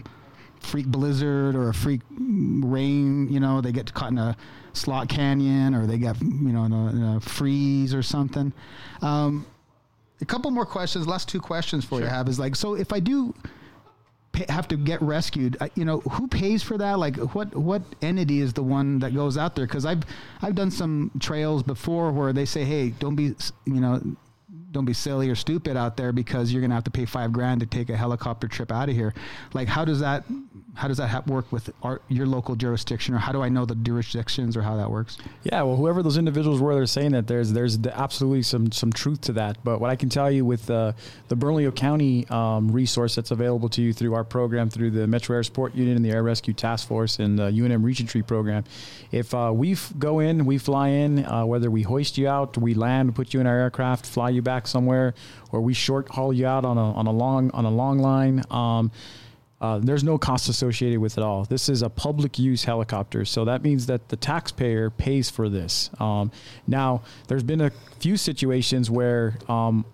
freak 0.66 0.88
blizzard 0.88 1.56
or 1.56 1.70
a 1.70 1.74
freak 1.74 2.02
rain, 2.10 3.32
you 3.32 3.40
know, 3.40 3.62
they 3.62 3.72
get 3.72 3.94
caught 3.94 4.12
in 4.12 4.18
a 4.18 4.36
slot 4.74 5.08
canyon 5.08 5.74
or 5.74 5.86
they 5.86 5.98
get, 5.98 6.20
you 6.22 6.52
know, 6.52 6.64
in 6.66 6.74
a, 6.74 6.88
in 6.90 7.04
a 7.04 7.22
freeze 7.22 7.94
or 7.94 8.04
something. 8.04 8.52
Um, 9.02 9.46
a 10.22 10.26
couple 10.26 10.52
more 10.52 10.66
questions. 10.66 11.08
Last 11.08 11.30
two 11.30 11.40
questions 11.40 11.86
for 11.86 11.96
sure. 11.96 12.02
you 12.02 12.08
have 12.08 12.28
is 12.28 12.40
like, 12.40 12.56
so 12.56 12.76
if 12.76 12.92
I 12.94 13.00
do 13.00 13.34
pay, 14.32 14.46
have 14.50 14.68
to 14.70 14.78
get 14.78 15.02
rescued, 15.02 15.58
you 15.76 15.86
know, 15.86 16.00
who 16.02 16.28
pays 16.28 16.62
for 16.64 16.78
that? 16.78 17.00
Like, 17.00 17.18
what 17.36 17.56
what 17.56 17.82
entity 18.02 18.42
is 18.42 18.54
the 18.54 18.64
one 18.64 19.00
that 19.00 19.14
goes 19.14 19.38
out 19.38 19.56
there? 19.56 19.66
Because 19.66 19.86
I've 19.86 20.04
I've 20.42 20.56
done 20.56 20.72
some 20.72 21.12
trails 21.20 21.64
before 21.64 22.12
where 22.12 22.34
they 22.34 22.46
say, 22.46 22.64
hey, 22.64 22.90
don't 22.90 23.16
be, 23.16 23.36
you 23.66 23.82
know, 23.82 24.02
don't 24.76 24.86
be 24.86 24.94
silly 24.94 25.30
or 25.30 25.36
stupid 25.36 25.78
out 25.78 25.96
there 25.96 26.12
because 26.12 26.52
you're 26.52 26.62
going 26.62 26.70
to 26.70 26.76
have 26.76 26.84
to 26.84 26.92
pay 26.92 27.06
five 27.06 27.32
grand 27.32 27.62
to 27.62 27.66
take 27.66 27.90
a 27.90 27.96
helicopter 27.96 28.48
trip 28.48 28.72
out 28.72 28.90
of 28.90 28.96
here. 28.96 29.14
Like, 29.54 29.68
how 29.68 29.86
does 29.86 30.02
that 30.02 30.26
how 30.76 30.90
does 30.90 30.98
that 30.98 31.08
ha- 31.08 31.24
work 31.26 31.50
with 31.52 31.70
our, 31.84 32.02
your 32.10 32.26
local 32.26 32.56
jurisdiction, 32.56 33.16
or 33.16 33.18
how 33.18 33.32
do 33.32 33.42
I 33.42 33.48
know 33.48 33.66
the 33.66 33.76
jurisdictions, 33.76 34.58
or 34.58 34.62
how 34.62 34.76
that 34.76 34.92
works? 34.92 35.18
Yeah, 35.44 35.62
well, 35.62 35.78
whoever 35.78 36.04
those 36.04 36.18
individuals 36.18 36.60
were, 36.60 36.76
they're 36.76 36.86
saying 36.86 37.14
that 37.14 37.28
there's 37.28 37.54
there's 37.54 37.80
absolutely 37.88 38.44
some 38.44 38.72
some 38.72 38.92
truth 38.92 39.22
to 39.22 39.34
that. 39.34 39.58
But 39.64 39.80
what 39.80 39.90
I 39.90 39.96
can 39.96 40.10
tell 40.10 40.30
you 40.30 40.44
with 40.46 40.70
uh, 40.70 40.92
the 41.30 41.36
Bernalillo 41.36 41.74
County 41.74 42.28
um, 42.28 42.70
resource 42.72 43.16
that's 43.16 43.32
available 43.32 43.70
to 43.70 43.82
you 43.82 43.94
through 43.94 44.14
our 44.14 44.26
program, 44.26 44.70
through 44.70 44.92
the 44.92 45.08
Metro 45.08 45.36
Air 45.38 45.44
Support 45.44 45.76
Unit 45.76 45.96
and 45.96 46.04
the 46.04 46.12
Air 46.12 46.24
Rescue 46.24 46.54
Task 46.54 46.88
Force 46.88 47.20
and 47.20 47.40
the 47.40 47.50
UNM 47.52 47.84
Reach 47.84 48.02
and 48.02 48.10
Treat 48.10 48.28
program, 48.28 48.66
if 49.12 49.34
uh, 49.34 49.52
we 49.56 49.72
f- 49.74 49.94
go 49.98 50.20
in, 50.20 50.46
we 50.46 50.58
fly 50.58 50.90
in, 50.90 51.26
uh, 51.26 51.46
whether 51.46 51.72
we 51.72 51.84
hoist 51.84 52.18
you 52.18 52.28
out, 52.28 52.58
we 52.58 52.74
land, 52.74 53.16
put 53.16 53.34
you 53.34 53.40
in 53.40 53.48
our 53.48 53.58
aircraft, 53.58 54.06
fly 54.06 54.30
you 54.30 54.42
back 54.42 54.65
somewhere, 54.68 55.14
or 55.52 55.62
we 55.62 55.74
short 55.74 56.10
haul 56.10 56.34
you 56.34 56.48
out 56.48 56.66
on 56.66 56.78
a 56.78 56.94
on 56.94 57.08
a 57.08 57.12
long 57.12 57.52
on 57.52 57.66
a 57.66 57.72
long 57.72 58.00
line. 58.00 58.44
Um, 58.50 58.92
uh, 59.62 59.80
there's 59.80 60.04
no 60.04 60.18
cost 60.18 60.50
associated 60.50 61.00
with 61.00 61.18
it 61.18 61.24
all. 61.24 61.46
This 61.46 61.70
is 61.70 61.82
a 61.82 61.90
public 61.90 62.38
use 62.38 62.66
helicopter, 62.66 63.24
so 63.26 63.46
that 63.46 63.64
means 63.64 63.86
that 63.86 64.10
the 64.10 64.16
taxpayer 64.16 64.90
pays 64.90 65.30
for 65.30 65.48
this. 65.50 65.90
Um, 66.00 66.32
now, 66.68 67.04
there's 67.28 67.44
been 67.44 67.62
a 67.62 67.72
few 68.00 68.18
situations 68.18 68.92
where, 68.92 69.38
um, 69.48 69.86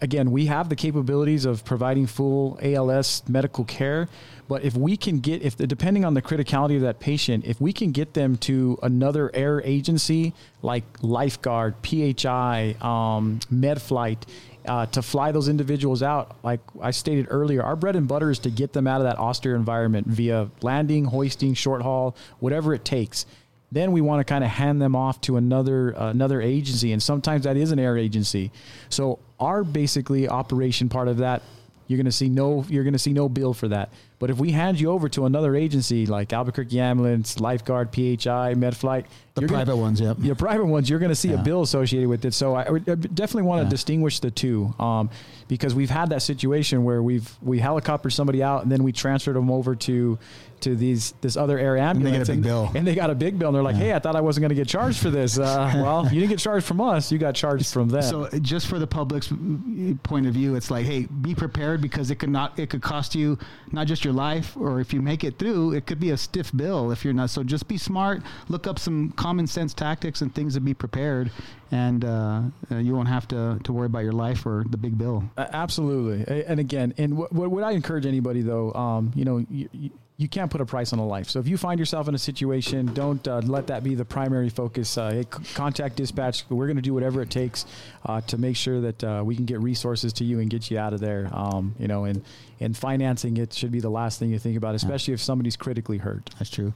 again, 0.00 0.30
we 0.30 0.46
have 0.46 0.68
the 0.68 0.76
capabilities 0.76 1.44
of 1.44 1.64
providing 1.64 2.06
full 2.06 2.58
ALS 2.62 3.22
medical 3.28 3.64
care, 3.64 4.08
but 4.48 4.62
if 4.62 4.76
we 4.76 4.96
can 4.96 5.20
get, 5.20 5.42
if 5.42 5.56
the, 5.56 5.66
depending 5.66 6.04
on 6.04 6.14
the 6.14 6.22
criticality 6.22 6.76
of 6.76 6.82
that 6.82 7.00
patient, 7.00 7.44
if 7.46 7.60
we 7.60 7.72
can 7.72 7.92
get 7.92 8.14
them 8.14 8.36
to 8.38 8.78
another 8.82 9.30
air 9.34 9.62
agency 9.62 10.34
like 10.62 10.84
Lifeguard, 11.02 11.74
PHI, 11.82 12.76
um, 12.80 13.40
MedFlight, 13.52 14.22
uh, 14.66 14.86
to 14.86 15.02
fly 15.02 15.32
those 15.32 15.48
individuals 15.48 16.02
out, 16.02 16.36
like 16.42 16.60
I 16.80 16.90
stated 16.90 17.26
earlier, 17.30 17.62
our 17.62 17.76
bread 17.76 17.96
and 17.96 18.08
butter 18.08 18.30
is 18.30 18.38
to 18.40 18.50
get 18.50 18.72
them 18.72 18.86
out 18.86 19.00
of 19.00 19.04
that 19.04 19.18
austere 19.18 19.56
environment 19.56 20.06
via 20.06 20.50
landing, 20.62 21.04
hoisting, 21.04 21.54
short 21.54 21.82
haul, 21.82 22.16
whatever 22.38 22.74
it 22.74 22.84
takes. 22.84 23.26
Then 23.72 23.92
we 23.92 24.00
want 24.00 24.20
to 24.20 24.24
kind 24.24 24.44
of 24.44 24.50
hand 24.50 24.80
them 24.80 24.94
off 24.94 25.20
to 25.22 25.36
another 25.36 25.98
uh, 25.98 26.10
another 26.10 26.40
agency, 26.40 26.92
and 26.92 27.02
sometimes 27.02 27.44
that 27.44 27.56
is 27.56 27.72
an 27.72 27.80
air 27.80 27.98
agency. 27.98 28.52
So 28.88 29.18
our 29.44 29.64
basically 29.64 30.28
operation 30.28 30.88
part 30.88 31.08
of 31.08 31.18
that, 31.18 31.42
you're 31.86 31.98
going 31.98 32.06
to 32.06 32.12
see 32.12 32.28
no 32.28 32.64
you're 32.68 32.84
going 32.84 32.94
to 32.94 32.98
see 32.98 33.12
no 33.12 33.28
bill 33.28 33.54
for 33.54 33.68
that. 33.68 33.92
But 34.24 34.30
if 34.30 34.38
we 34.38 34.52
hand 34.52 34.80
you 34.80 34.90
over 34.90 35.10
to 35.10 35.26
another 35.26 35.54
agency 35.54 36.06
like 36.06 36.32
Albuquerque 36.32 36.80
Ambulance, 36.80 37.40
Lifeguard, 37.40 37.92
PHI, 37.92 38.54
MedFlight, 38.54 39.04
the 39.34 39.42
private 39.42 39.72
gonna, 39.72 39.76
ones, 39.76 40.00
yep. 40.00 40.16
Your 40.20 40.34
private 40.34 40.64
ones, 40.64 40.88
you're 40.88 40.98
going 40.98 41.10
to 41.10 41.14
see 41.14 41.28
yeah. 41.28 41.40
a 41.40 41.42
bill 41.42 41.60
associated 41.60 42.08
with 42.08 42.24
it. 42.24 42.32
So 42.32 42.54
I, 42.54 42.70
would 42.70 42.86
definitely 42.86 43.42
want 43.42 43.60
to 43.60 43.64
yeah. 43.64 43.70
distinguish 43.70 44.20
the 44.20 44.30
two 44.30 44.72
um, 44.78 45.10
because 45.46 45.74
we've 45.74 45.90
had 45.90 46.08
that 46.08 46.22
situation 46.22 46.84
where 46.84 47.02
we've 47.02 47.36
we 47.42 47.58
helicopter 47.58 48.08
somebody 48.08 48.42
out 48.42 48.62
and 48.62 48.72
then 48.72 48.82
we 48.82 48.92
transferred 48.92 49.34
them 49.36 49.50
over 49.50 49.74
to 49.74 50.18
to 50.64 50.74
these 50.74 51.12
this 51.20 51.36
other 51.36 51.58
air 51.58 51.76
ambulance. 51.76 52.28
And 52.28 52.42
they, 52.42 52.50
and, 52.50 52.76
and 52.76 52.86
they 52.86 52.94
got 52.94 53.10
a 53.10 53.14
big 53.14 53.38
bill, 53.38 53.48
and 53.48 53.54
they're 53.56 53.62
like, 53.62 53.76
yeah. 53.76 53.82
"Hey, 53.82 53.92
I 53.94 53.98
thought 53.98 54.16
I 54.16 54.20
wasn't 54.20 54.42
going 54.42 54.50
to 54.50 54.54
get 54.54 54.66
charged 54.66 54.98
for 54.98 55.10
this." 55.10 55.38
Uh, 55.38 55.72
well, 55.76 56.04
you 56.04 56.20
didn't 56.20 56.30
get 56.30 56.38
charged 56.38 56.66
from 56.66 56.80
us; 56.80 57.12
you 57.12 57.18
got 57.18 57.34
charged 57.34 57.72
from 57.72 57.88
them. 57.88 58.02
So, 58.02 58.28
just 58.40 58.66
for 58.66 58.78
the 58.78 58.86
public's 58.86 59.32
point 60.02 60.26
of 60.26 60.34
view, 60.34 60.56
it's 60.56 60.70
like, 60.70 60.86
hey, 60.86 61.06
be 61.06 61.34
prepared 61.34 61.80
because 61.80 62.10
it 62.10 62.16
could 62.16 62.30
not 62.30 62.58
it 62.58 62.70
could 62.70 62.82
cost 62.82 63.14
you 63.14 63.38
not 63.72 63.86
just 63.86 64.04
your 64.04 64.13
life, 64.14 64.56
or 64.56 64.80
if 64.80 64.92
you 64.92 65.02
make 65.02 65.24
it 65.24 65.38
through, 65.38 65.72
it 65.72 65.86
could 65.86 66.00
be 66.00 66.10
a 66.10 66.16
stiff 66.16 66.50
bill 66.56 66.90
if 66.90 67.04
you're 67.04 67.14
not. 67.14 67.30
So, 67.30 67.42
just 67.42 67.68
be 67.68 67.76
smart. 67.78 68.22
Look 68.48 68.66
up 68.66 68.78
some 68.78 69.10
common 69.12 69.46
sense 69.46 69.74
tactics 69.74 70.20
and 70.22 70.34
things 70.34 70.54
to 70.54 70.60
be 70.60 70.74
prepared, 70.74 71.30
and 71.70 72.04
uh, 72.04 72.42
uh, 72.70 72.76
you 72.76 72.94
won't 72.94 73.08
have 73.08 73.28
to 73.28 73.58
to 73.64 73.72
worry 73.72 73.86
about 73.86 74.04
your 74.04 74.12
life 74.12 74.46
or 74.46 74.64
the 74.68 74.76
big 74.76 74.96
bill. 74.96 75.24
Uh, 75.36 75.46
absolutely, 75.52 76.44
and 76.44 76.60
again, 76.60 76.94
and 76.98 77.16
what, 77.16 77.32
what 77.32 77.64
I 77.64 77.72
encourage 77.72 78.06
anybody 78.06 78.42
though, 78.42 78.72
um, 78.72 79.12
you 79.14 79.24
know. 79.24 79.44
You, 79.50 79.90
you, 80.16 80.28
can't 80.28 80.48
put 80.48 80.60
a 80.60 80.64
price 80.64 80.92
on 80.92 81.00
a 81.00 81.06
life. 81.06 81.28
So 81.28 81.40
if 81.40 81.48
you 81.48 81.56
find 81.56 81.78
yourself 81.78 82.06
in 82.06 82.14
a 82.14 82.18
situation, 82.18 82.94
don't 82.94 83.26
uh, 83.26 83.40
let 83.44 83.66
that 83.66 83.82
be 83.82 83.96
the 83.96 84.04
primary 84.04 84.48
focus. 84.48 84.96
Uh, 84.96 85.10
hey, 85.10 85.24
contact 85.24 85.96
dispatch. 85.96 86.44
We're 86.48 86.66
going 86.66 86.76
to 86.76 86.82
do 86.82 86.94
whatever 86.94 87.20
it 87.20 87.30
takes 87.30 87.66
uh, 88.06 88.20
to 88.22 88.38
make 88.38 88.54
sure 88.54 88.80
that 88.80 89.02
uh, 89.02 89.22
we 89.24 89.34
can 89.34 89.44
get 89.44 89.58
resources 89.60 90.12
to 90.14 90.24
you 90.24 90.38
and 90.38 90.48
get 90.48 90.70
you 90.70 90.78
out 90.78 90.92
of 90.92 91.00
there. 91.00 91.28
Um, 91.32 91.74
you 91.80 91.88
know, 91.88 92.04
and 92.04 92.22
and 92.64 92.76
financing 92.76 93.36
it 93.36 93.52
should 93.52 93.70
be 93.70 93.80
the 93.80 93.90
last 93.90 94.18
thing 94.18 94.30
you 94.30 94.38
think 94.38 94.56
about, 94.56 94.74
especially 94.74 95.14
if 95.14 95.20
somebody's 95.20 95.56
critically 95.56 95.98
hurt. 95.98 96.30
That's 96.38 96.50
true. 96.50 96.72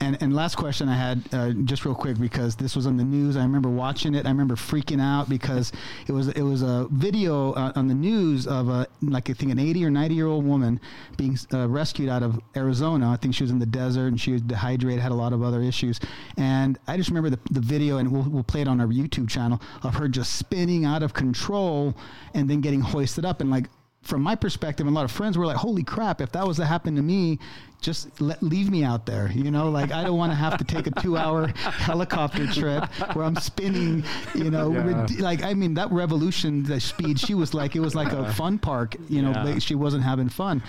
And 0.00 0.20
and 0.20 0.34
last 0.34 0.56
question 0.56 0.88
I 0.88 0.96
had, 0.96 1.22
uh, 1.32 1.50
just 1.64 1.84
real 1.84 1.94
quick, 1.94 2.18
because 2.18 2.56
this 2.56 2.74
was 2.74 2.86
on 2.86 2.96
the 2.96 3.04
news. 3.04 3.36
I 3.36 3.42
remember 3.42 3.68
watching 3.68 4.14
it. 4.14 4.26
I 4.26 4.30
remember 4.30 4.56
freaking 4.56 5.00
out 5.00 5.28
because 5.28 5.72
it 6.06 6.12
was 6.12 6.28
it 6.28 6.42
was 6.42 6.62
a 6.62 6.88
video 6.90 7.52
uh, 7.52 7.72
on 7.76 7.88
the 7.88 7.94
news 7.94 8.46
of 8.46 8.68
a 8.68 8.86
like 9.02 9.30
I 9.30 9.34
think 9.34 9.52
an 9.52 9.58
80 9.58 9.84
or 9.84 9.90
90 9.90 10.14
year 10.14 10.26
old 10.26 10.44
woman 10.46 10.80
being 11.16 11.38
uh, 11.52 11.68
rescued 11.68 12.08
out 12.08 12.22
of 12.22 12.40
Arizona. 12.56 13.10
I 13.10 13.16
think 13.16 13.34
she 13.34 13.44
was 13.44 13.50
in 13.50 13.58
the 13.58 13.66
desert 13.66 14.08
and 14.08 14.20
she 14.20 14.32
was 14.32 14.42
dehydrated, 14.42 15.00
had 15.00 15.12
a 15.12 15.16
lot 15.16 15.32
of 15.32 15.42
other 15.42 15.62
issues. 15.62 16.00
And 16.36 16.78
I 16.86 16.96
just 16.96 17.10
remember 17.10 17.30
the, 17.30 17.38
the 17.50 17.60
video, 17.60 17.98
and 17.98 18.10
we'll, 18.10 18.22
we'll 18.22 18.42
play 18.42 18.62
it 18.62 18.68
on 18.68 18.80
our 18.80 18.86
YouTube 18.86 19.28
channel 19.28 19.60
of 19.82 19.94
her 19.94 20.08
just 20.08 20.36
spinning 20.36 20.84
out 20.84 21.02
of 21.02 21.14
control 21.14 21.94
and 22.34 22.48
then 22.48 22.60
getting 22.60 22.80
hoisted 22.80 23.24
up 23.24 23.40
and 23.40 23.50
like 23.50 23.68
from 24.06 24.22
my 24.22 24.34
perspective, 24.34 24.86
and 24.86 24.94
a 24.94 24.98
lot 24.98 25.04
of 25.04 25.10
friends 25.10 25.36
were 25.36 25.46
like, 25.46 25.56
"Holy 25.56 25.82
crap! 25.82 26.20
If 26.20 26.32
that 26.32 26.46
was 26.46 26.56
to 26.58 26.66
happen 26.66 26.96
to 26.96 27.02
me, 27.02 27.38
just 27.80 28.20
let, 28.20 28.42
leave 28.42 28.70
me 28.70 28.84
out 28.84 29.06
there." 29.06 29.30
You 29.32 29.50
know, 29.50 29.68
like 29.68 29.92
I 29.92 30.04
don't 30.04 30.16
want 30.16 30.32
to 30.32 30.36
have 30.36 30.58
to 30.58 30.64
take 30.64 30.86
a 30.86 30.90
two-hour 31.02 31.48
helicopter 31.56 32.46
trip 32.46 32.84
where 33.14 33.24
I'm 33.24 33.36
spinning. 33.36 34.04
You 34.34 34.50
know, 34.50 34.72
yeah. 34.72 35.06
like 35.18 35.42
I 35.42 35.54
mean, 35.54 35.74
that 35.74 35.90
revolution, 35.90 36.62
the 36.62 36.80
speed. 36.80 37.18
She 37.18 37.34
was 37.34 37.54
like, 37.54 37.76
it 37.76 37.80
was 37.80 37.94
like 37.94 38.12
a 38.12 38.32
fun 38.32 38.58
park. 38.58 38.96
You 39.08 39.22
know, 39.22 39.30
yeah. 39.30 39.58
she 39.58 39.74
wasn't 39.74 40.04
having 40.04 40.28
fun. 40.28 40.62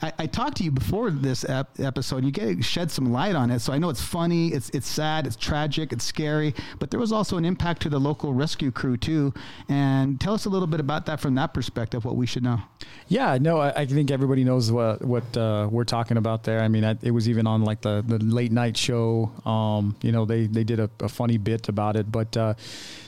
I, 0.00 0.12
I, 0.18 0.26
talked 0.26 0.56
to 0.58 0.64
you 0.64 0.70
before 0.70 1.10
this 1.10 1.44
ep- 1.44 1.78
episode. 1.78 2.24
You 2.24 2.30
get 2.30 2.64
shed 2.64 2.90
some 2.90 3.12
light 3.12 3.34
on 3.34 3.50
it, 3.50 3.60
so 3.60 3.72
I 3.72 3.78
know 3.78 3.90
it's 3.90 4.02
funny, 4.02 4.48
it's 4.48 4.70
it's 4.70 4.88
sad, 4.88 5.26
it's 5.26 5.36
tragic, 5.36 5.92
it's 5.92 6.04
scary, 6.04 6.54
but 6.78 6.90
there 6.90 7.00
was 7.00 7.12
also 7.12 7.36
an 7.36 7.44
impact 7.44 7.82
to 7.82 7.88
the 7.88 7.98
local 8.00 8.32
rescue 8.32 8.70
crew 8.70 8.96
too. 8.96 9.32
And 9.68 10.20
tell 10.20 10.34
us 10.34 10.44
a 10.44 10.50
little 10.50 10.66
bit 10.66 10.80
about 10.80 11.06
that 11.06 11.20
from 11.20 11.34
that 11.36 11.54
perspective. 11.54 12.04
What 12.04 12.16
we 12.16 12.26
should 12.26 12.42
know. 12.42 12.60
Yeah, 13.08 13.38
no, 13.40 13.58
I, 13.58 13.82
I 13.82 13.86
think 13.86 14.10
everybody 14.10 14.44
knows 14.44 14.70
what 14.72 15.02
what 15.02 15.36
uh, 15.36 15.68
we're 15.70 15.84
talking 15.84 16.16
about 16.16 16.44
there. 16.52 16.62
I 16.62 16.68
mean, 16.68 16.84
I, 16.84 16.96
it 17.02 17.10
was 17.10 17.28
even 17.28 17.46
on 17.46 17.64
like 17.64 17.80
the, 17.80 18.04
the 18.06 18.18
late 18.18 18.52
night 18.52 18.76
show. 18.76 19.32
Um, 19.44 19.96
you 20.02 20.12
know, 20.12 20.24
they 20.24 20.46
they 20.46 20.64
did 20.64 20.80
a, 20.80 20.90
a 21.00 21.08
funny 21.08 21.38
bit 21.38 21.68
about 21.68 21.96
it, 21.96 22.10
but 22.10 22.36
uh, 22.36 22.54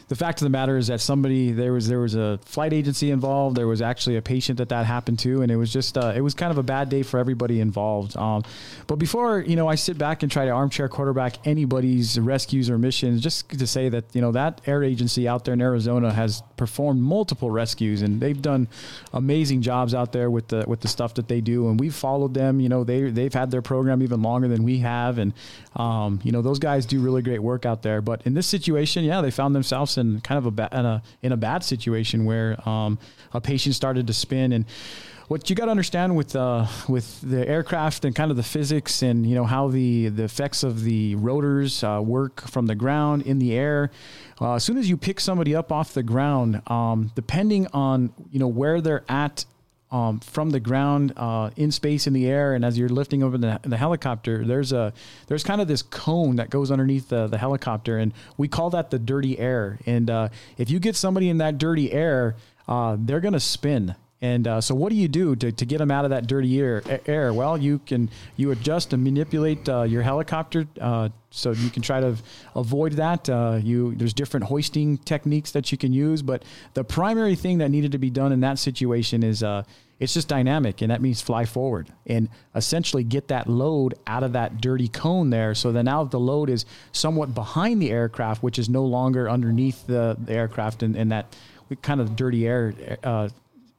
the 0.09 0.17
fact 0.17 0.41
of 0.41 0.45
the 0.45 0.51
matter 0.51 0.77
is 0.77 0.89
that 0.89 1.01
somebody 1.01 1.53
there 1.53 1.73
was 1.73 1.89
there 1.89 2.01
was 2.01 2.15
a 2.15 2.39
flight 2.45 2.73
agency 2.73 3.11
involved. 3.11 3.57
There 3.57 3.67
was 3.67 3.81
actually 3.81 4.17
a 4.17 4.23
patient 4.23 4.59
that 4.59 4.69
that 4.69 4.85
happened 4.85 5.19
to, 5.21 5.43
and 5.43 5.51
it 5.51 5.57
was 5.57 5.73
just 5.73 5.97
uh, 5.97 6.13
it 6.15 6.21
was 6.21 6.35
kind 6.35 6.51
of 6.51 6.59
a 6.59 6.63
bad 6.63 6.91
day 6.91 7.03
for 7.03 7.19
everybody 7.19 7.61
involved. 7.61 8.17
Um, 8.17 8.43
but 8.87 8.97
before 8.97 9.41
you 9.41 9.57
know, 9.57 9.67
I 9.67 9.77
sit 9.77 9.97
back 9.97 10.23
and 10.23 10.31
try 10.31 10.45
to 10.45 10.51
armchair 10.51 10.89
quarterback 10.89 11.47
anybody's 11.47 12.21
rescues 12.21 12.69
or 12.69 12.79
missions, 12.79 13.23
just 13.23 13.49
to 13.49 13.67
say 13.67 13.89
that 13.89 14.05
you 14.13 14.21
know 14.21 14.33
that 14.33 14.61
air 14.67 14.83
agency 14.83 15.27
out 15.27 15.45
there 15.47 15.55
in 15.55 15.63
Arizona 15.63 16.13
has 16.13 16.43
performed 16.57 17.01
multiple 17.01 17.51
rescues, 17.51 18.03
and 18.03 18.21
they've 18.21 18.43
done 18.43 18.69
amazing 19.15 19.63
jobs 19.63 19.95
out 19.95 20.13
there 20.13 20.31
with 20.31 20.49
the 20.49 20.65
with 20.67 20.81
the 20.81 20.89
stuff 20.89 21.15
that 21.15 21.29
they 21.29 21.41
do, 21.41 21.71
and 21.71 21.81
we've 21.81 21.95
followed 21.95 22.35
them. 22.35 22.61
You 22.61 22.69
know, 22.69 22.85
they 22.85 23.11
they've 23.11 23.33
had 23.33 23.51
their 23.51 23.63
program 23.63 24.03
even 24.03 24.21
longer 24.21 24.49
than 24.49 24.65
we 24.65 24.81
have, 24.81 25.17
and 25.17 25.33
um, 25.77 26.21
you 26.23 26.33
know 26.33 26.43
those 26.43 26.59
guys 26.59 26.85
do 26.85 27.01
really 27.01 27.23
great 27.23 27.43
work 27.43 27.65
out 27.65 27.83
there. 27.83 28.03
But 28.03 28.27
in 28.27 28.35
this 28.35 28.47
situation, 28.47 29.05
yeah, 29.05 29.23
they 29.23 29.31
found 29.31 29.55
themselves 29.55 29.94
in 29.99 30.21
kind 30.21 30.39
of 30.39 30.47
a 30.47 30.51
ba- 30.51 30.69
in 30.73 30.87
a 30.87 31.03
in 31.23 31.33
a 31.33 31.37
bad 31.37 31.65
situation 31.65 32.25
where 32.25 32.69
um, 32.69 32.99
a 33.33 33.41
patient 33.41 33.75
started 33.75 34.07
to 34.07 34.13
spin 34.13 34.53
and 34.53 34.65
what 35.29 35.49
you 35.49 35.57
got 35.57 35.67
to 35.67 35.71
understand 35.71 36.17
with 36.17 36.37
uh, 36.37 36.67
with 36.89 37.21
the 37.23 37.47
aircraft 37.49 38.05
and 38.05 38.15
kind 38.15 38.31
of 38.31 38.37
the 38.37 38.43
physics 38.43 39.03
and 39.03 39.27
you 39.27 39.35
know 39.35 39.45
how 39.45 39.69
the 39.69 40.09
the 40.09 40.25
effects 40.25 40.63
of 40.63 40.83
the 40.83 41.15
rotors 41.15 41.83
uh, 41.83 42.01
work 42.03 42.43
from 42.43 42.67
the 42.67 42.75
ground 42.75 43.23
in 43.23 43.39
the 43.39 43.55
air. 43.55 43.91
Uh, 44.41 44.55
as 44.55 44.65
soon 44.65 44.77
as 44.77 44.89
you 44.89 44.97
pick 44.97 45.21
somebody 45.21 45.55
up 45.55 45.73
off 45.73 45.95
the 45.95 46.03
ground, 46.03 46.61
um, 46.69 47.11
depending 47.15 47.67
on 47.73 48.13
you 48.31 48.39
know 48.39 48.49
where 48.49 48.81
they're 48.81 49.05
at 49.09 49.45
um, 49.95 50.19
from 50.19 50.51
the 50.51 50.59
ground 50.59 51.13
uh, 51.17 51.51
in 51.55 51.71
space 51.71 52.09
in 52.09 52.15
the 52.15 52.27
air, 52.27 52.53
and 52.53 52.65
as 52.65 52.77
you're 52.77 52.89
lifting 52.89 53.23
over 53.23 53.39
the, 53.39 53.61
the, 53.63 53.77
helicopter, 53.77 54.45
there's 54.45 54.73
a 54.73 54.93
there's 55.29 55.45
kind 55.45 55.61
of 55.61 55.69
this 55.69 55.83
cone 55.83 56.35
that 56.35 56.51
goes 56.51 56.73
underneath 56.73 57.11
the, 57.11 57.29
the 57.29 57.39
helicopter, 57.39 57.99
and 57.99 58.13
we 58.37 58.49
call 58.49 58.71
that 58.71 58.91
the 58.91 58.99
dirty 58.99 59.39
air. 59.39 59.79
And 59.87 60.11
uh, 60.11 60.31
if 60.59 60.69
you 60.69 60.81
get 60.81 60.97
somebody 60.97 61.29
in 61.29 61.39
that 61.39 61.59
dirty 61.59 61.93
air, 61.93 62.35
uh, 62.67 62.97
they're 62.99 63.21
gonna 63.21 63.39
spin. 63.39 63.95
And 64.25 64.49
uh, 64.49 64.63
so, 64.63 64.75
what 64.75 64.89
do 64.89 64.97
you 64.97 65.07
do 65.07 65.37
to, 65.37 65.53
to 65.53 65.67
get 65.67 65.77
them 65.77 65.91
out 65.91 66.07
of 66.07 66.11
that 66.11 66.27
dirty 66.27 66.59
air? 66.59 66.83
Air. 67.05 67.35
Well, 67.35 67.59
you 67.59 67.79
can 67.81 68.09
you 68.39 68.53
adjust 68.53 68.95
and 68.95 69.05
manipulate 69.05 69.69
uh, 69.69 69.83
your 69.83 70.01
helicopter 70.01 70.67
uh, 70.81 71.11
so 71.29 71.51
you 71.51 71.69
can 71.69 71.83
try 71.83 72.01
to 72.01 72.17
avoid 72.57 72.95
that. 72.95 73.29
Uh, 73.29 73.61
you 73.63 73.95
there's 73.95 74.15
different 74.15 74.47
hoisting 74.47 74.97
techniques 74.97 75.51
that 75.51 75.71
you 75.71 75.77
can 75.77 75.93
use, 75.93 76.23
but 76.23 76.43
the 76.73 76.83
primary 76.83 77.35
thing 77.35 77.59
that 77.59 77.69
needed 77.69 77.93
to 77.93 77.99
be 77.99 78.09
done 78.09 78.33
in 78.33 78.41
that 78.41 78.59
situation 78.59 79.23
is 79.23 79.43
uh, 79.43 79.63
it's 80.01 80.15
just 80.15 80.27
dynamic, 80.27 80.81
and 80.81 80.91
that 80.91 81.03
means 81.03 81.21
fly 81.21 81.45
forward 81.45 81.93
and 82.07 82.31
essentially 82.55 83.05
get 83.05 83.29
that 83.29 83.47
load 83.47 83.93
out 84.07 84.23
of 84.23 84.33
that 84.33 84.59
dirty 84.59 84.89
cone 84.89 85.29
there. 85.29 85.55
So 85.55 85.71
then 85.71 85.85
now 85.85 86.03
the 86.03 86.19
load 86.19 86.49
is 86.49 86.65
somewhat 86.93 87.35
behind 87.35 87.83
the 87.83 87.91
aircraft, 87.91 88.43
which 88.43 88.59
is 88.59 88.71
no 88.71 88.87
longer 88.87 89.29
underneath 89.29 89.87
the, 89.87 90.17
the 90.19 90.33
aircraft 90.33 90.83
and, 90.83 90.97
and 90.97 91.13
that 91.13 91.37
kind 91.83 92.01
of 92.01 92.17
dirty 92.17 92.47
air 92.47 92.75
uh, 93.03 93.29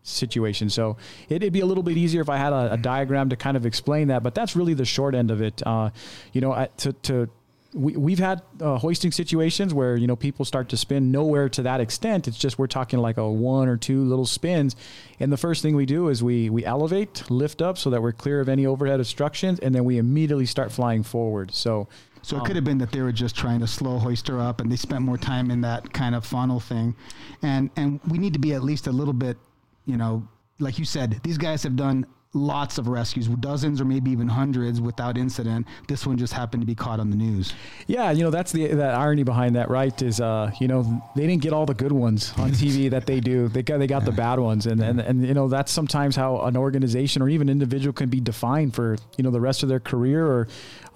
situation. 0.05 0.69
So 0.69 0.97
it, 1.29 1.41
would 1.41 1.53
be 1.53 1.62
a 1.62 1.65
little 1.65 1.83
bit 1.83 1.97
easier 1.97 2.21
if 2.21 2.29
I 2.29 2.38
had 2.38 2.53
a, 2.53 2.74
a, 2.74 2.77
diagram 2.77 3.29
to 3.29 3.35
kind 3.35 3.57
of 3.57 3.65
explain 3.65 4.09
that, 4.09 4.24
but 4.24 4.35
that's 4.35 4.55
really 4.55 4.74
the 4.74 4.85
short 4.85 5.15
end 5.15 5.31
of 5.31 5.41
it. 5.41 5.62
Uh, 5.65 5.89
you 6.31 6.41
know, 6.41 6.51
I, 6.51 6.69
to, 6.77 6.93
to 6.93 7.29
we, 7.75 7.95
we've 7.97 8.19
had 8.19 8.41
uh, 8.62 8.77
hoisting 8.77 9.12
situations 9.12 9.74
where 9.74 9.97
you 9.97 10.07
know 10.07 10.15
people 10.15 10.45
start 10.45 10.69
to 10.69 10.77
spin 10.77 11.12
nowhere 11.12 11.50
to 11.50 11.62
that 11.63 11.81
extent 11.81 12.27
it's 12.27 12.38
just 12.38 12.57
we're 12.57 12.67
talking 12.67 13.00
like 13.00 13.17
a 13.17 13.29
one 13.29 13.67
or 13.67 13.75
two 13.75 14.03
little 14.05 14.25
spins 14.25 14.75
and 15.19 15.31
the 15.31 15.38
first 15.38 15.62
thing 15.62 15.75
we 15.75 15.85
do 15.85 16.07
is 16.07 16.24
we 16.24 16.50
we 16.50 16.63
elevate 16.63 17.29
lift 17.29 17.62
up 17.62 17.77
so 17.77 17.89
that 17.89 18.01
we're 18.01 18.13
clear 18.13 18.39
of 18.39 18.47
any 18.47 18.65
overhead 18.65 19.00
obstructions 19.00 19.59
and 19.59 19.75
then 19.75 19.83
we 19.83 19.97
immediately 19.97 20.45
start 20.45 20.71
flying 20.71 21.03
forward 21.03 21.53
so 21.53 21.88
so 22.21 22.38
it 22.38 22.45
could 22.45 22.55
have 22.55 22.65
been 22.65 22.79
that 22.79 22.91
they 22.91 23.01
were 23.01 23.12
just 23.12 23.35
trying 23.35 23.59
to 23.59 23.67
slow 23.67 24.00
hoister 24.00 24.41
up 24.41 24.62
and 24.62 24.71
they 24.71 24.77
spent 24.77 25.01
more 25.03 25.17
time 25.17 25.51
in 25.51 25.62
that 25.62 25.91
kind 25.93 26.15
of 26.15 26.25
funnel 26.25 26.62
thing 26.62 26.95
and 27.41 27.69
and 27.75 28.00
we 28.07 28.17
need 28.17 28.33
to 28.33 28.39
be 28.39 28.53
at 28.53 28.63
least 28.63 28.88
a 28.88 28.91
little 28.91 29.13
bit 29.13 29.38
you 29.86 29.98
know 29.98 30.27
like 30.60 30.80
you 30.80 30.86
said 30.86 31.20
these 31.24 31.38
guys 31.38 31.63
have 31.63 31.75
done 31.75 32.06
lots 32.36 32.77
of 32.77 32.88
rescues, 32.88 33.27
dozens 33.27 33.80
or 33.80 33.86
maybe 33.86 34.12
even 34.12 34.27
hundreds 34.27 34.82
without 34.82 35.18
incident. 35.18 35.65
This 35.88 36.06
one 36.06 36.18
just 36.18 36.34
happened 36.34 36.62
to 36.62 36.68
be 36.68 36.75
caught 36.75 37.00
on 37.00 37.10
the 37.10 37.15
news. 37.15 37.54
Yeah, 37.88 38.12
you 38.12 38.24
know 38.24 38.30
that's 38.30 38.51
the 38.51 38.68
that 38.68 38.94
irony 38.94 39.24
behind 39.24 39.56
that, 39.56 39.70
right? 39.70 40.00
Is 40.01 40.22
uh, 40.22 40.51
you 40.60 40.68
know 40.68 41.01
they 41.15 41.25
didn't 41.25 41.42
get 41.42 41.54
all 41.54 41.65
the 41.65 41.74
good 41.74 41.94
ones 41.94 42.34
on 42.38 42.51
TV 42.51 42.89
that 42.92 43.08
they 43.08 43.20
do. 43.20 43.48
They 43.48 43.63
got 43.63 43.80
they 43.80 43.88
got 43.88 44.04
yeah. 44.04 44.10
the 44.10 44.12
bad 44.12 44.39
ones, 44.39 44.68
and, 44.68 44.82
and 44.82 45.00
and 45.00 45.25
you 45.25 45.34
know 45.34 45.48
that's 45.48 45.72
sometimes 45.72 46.15
how 46.15 46.42
an 46.42 46.58
organization 46.58 47.22
or 47.22 47.30
even 47.30 47.50
individual 47.50 47.94
can 47.94 48.10
be 48.10 48.20
defined 48.20 48.75
for 48.75 48.98
you 49.18 49.24
know 49.24 49.32
the 49.32 49.42
rest 49.42 49.63
of 49.63 49.70
their 49.70 49.80
career 49.80 50.25
or 50.27 50.48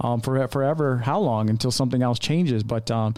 um, 0.02 0.22
for 0.22 0.46
forever. 0.50 0.98
How 0.98 1.20
long 1.20 1.50
until 1.50 1.72
something 1.72 2.04
else 2.04 2.20
changes? 2.20 2.64
But 2.64 2.92
um, 2.92 3.16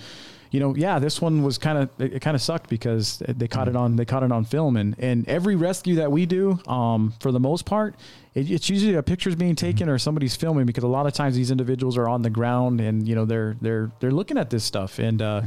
you 0.51 0.59
know, 0.59 0.75
yeah, 0.75 0.99
this 0.99 1.21
one 1.21 1.43
was 1.43 1.57
kind 1.57 1.77
of 1.77 1.89
it, 1.99 2.13
it 2.13 2.19
kind 2.21 2.35
of 2.35 2.41
sucked 2.41 2.69
because 2.69 3.23
they 3.27 3.47
caught 3.47 3.67
it 3.67 3.75
on 3.75 3.95
they 3.95 4.05
caught 4.05 4.23
it 4.23 4.31
on 4.31 4.45
film, 4.45 4.77
and 4.77 4.95
and 4.99 5.27
every 5.27 5.55
rescue 5.55 5.95
that 5.95 6.11
we 6.11 6.25
do, 6.25 6.59
um, 6.67 7.13
for 7.21 7.31
the 7.31 7.39
most 7.39 7.65
part, 7.65 7.95
it, 8.33 8.51
it's 8.51 8.69
usually 8.69 8.93
a 8.93 9.03
picture's 9.03 9.35
being 9.35 9.55
taken 9.55 9.87
or 9.87 9.97
somebody's 9.97 10.35
filming 10.35 10.65
because 10.65 10.83
a 10.83 10.87
lot 10.87 11.07
of 11.07 11.13
times 11.13 11.35
these 11.35 11.51
individuals 11.51 11.97
are 11.97 12.07
on 12.07 12.21
the 12.21 12.29
ground 12.29 12.81
and 12.81 13.07
you 13.07 13.15
know 13.15 13.23
they're 13.25 13.55
they're 13.61 13.91
they're 14.01 14.11
looking 14.11 14.37
at 14.37 14.49
this 14.49 14.65
stuff, 14.65 14.99
and 14.99 15.21
uh, 15.21 15.41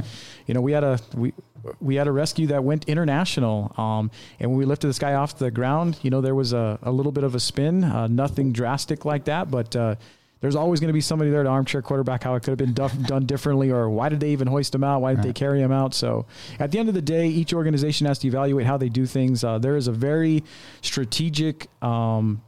you 0.47 0.53
know 0.53 0.61
we 0.61 0.71
had 0.71 0.83
a 0.83 0.99
we 1.15 1.33
we 1.79 1.95
had 1.95 2.07
a 2.07 2.11
rescue 2.11 2.47
that 2.47 2.63
went 2.63 2.85
international. 2.85 3.73
Um, 3.77 4.11
and 4.39 4.49
when 4.49 4.57
we 4.57 4.65
lifted 4.65 4.87
this 4.87 4.99
guy 4.99 5.13
off 5.13 5.37
the 5.37 5.51
ground, 5.51 5.99
you 6.01 6.09
know, 6.09 6.21
there 6.21 6.35
was 6.35 6.53
a, 6.53 6.79
a 6.81 6.91
little 6.91 7.11
bit 7.11 7.23
of 7.23 7.35
a 7.35 7.39
spin, 7.39 7.83
uh, 7.83 8.07
nothing 8.07 8.51
drastic 8.51 9.05
like 9.05 9.25
that, 9.25 9.49
but, 9.49 9.75
uh, 9.75 9.95
there's 10.41 10.55
always 10.55 10.79
going 10.79 10.89
to 10.89 10.93
be 10.93 11.01
somebody 11.01 11.31
there 11.31 11.43
to 11.43 11.49
armchair 11.49 11.81
quarterback 11.81 12.23
how 12.23 12.35
it 12.35 12.43
could 12.43 12.51
have 12.51 12.57
been 12.57 12.73
duff, 12.73 12.95
done 13.03 13.25
differently 13.25 13.71
or 13.71 13.89
why 13.89 14.09
did 14.09 14.19
they 14.19 14.29
even 14.29 14.47
hoist 14.47 14.75
him 14.75 14.83
out? 14.83 15.01
Why 15.01 15.11
did 15.11 15.17
right. 15.19 15.27
they 15.27 15.33
carry 15.33 15.61
him 15.61 15.71
out? 15.71 15.93
So 15.93 16.25
at 16.59 16.71
the 16.71 16.79
end 16.79 16.89
of 16.89 16.95
the 16.95 17.01
day, 17.01 17.27
each 17.27 17.53
organization 17.53 18.05
has 18.07 18.19
to 18.19 18.27
evaluate 18.27 18.65
how 18.65 18.77
they 18.77 18.89
do 18.89 19.05
things. 19.05 19.43
Uh, 19.43 19.57
there 19.57 19.75
is 19.75 19.87
a 19.87 19.91
very 19.91 20.43
strategic 20.81 21.67
um, 21.81 22.41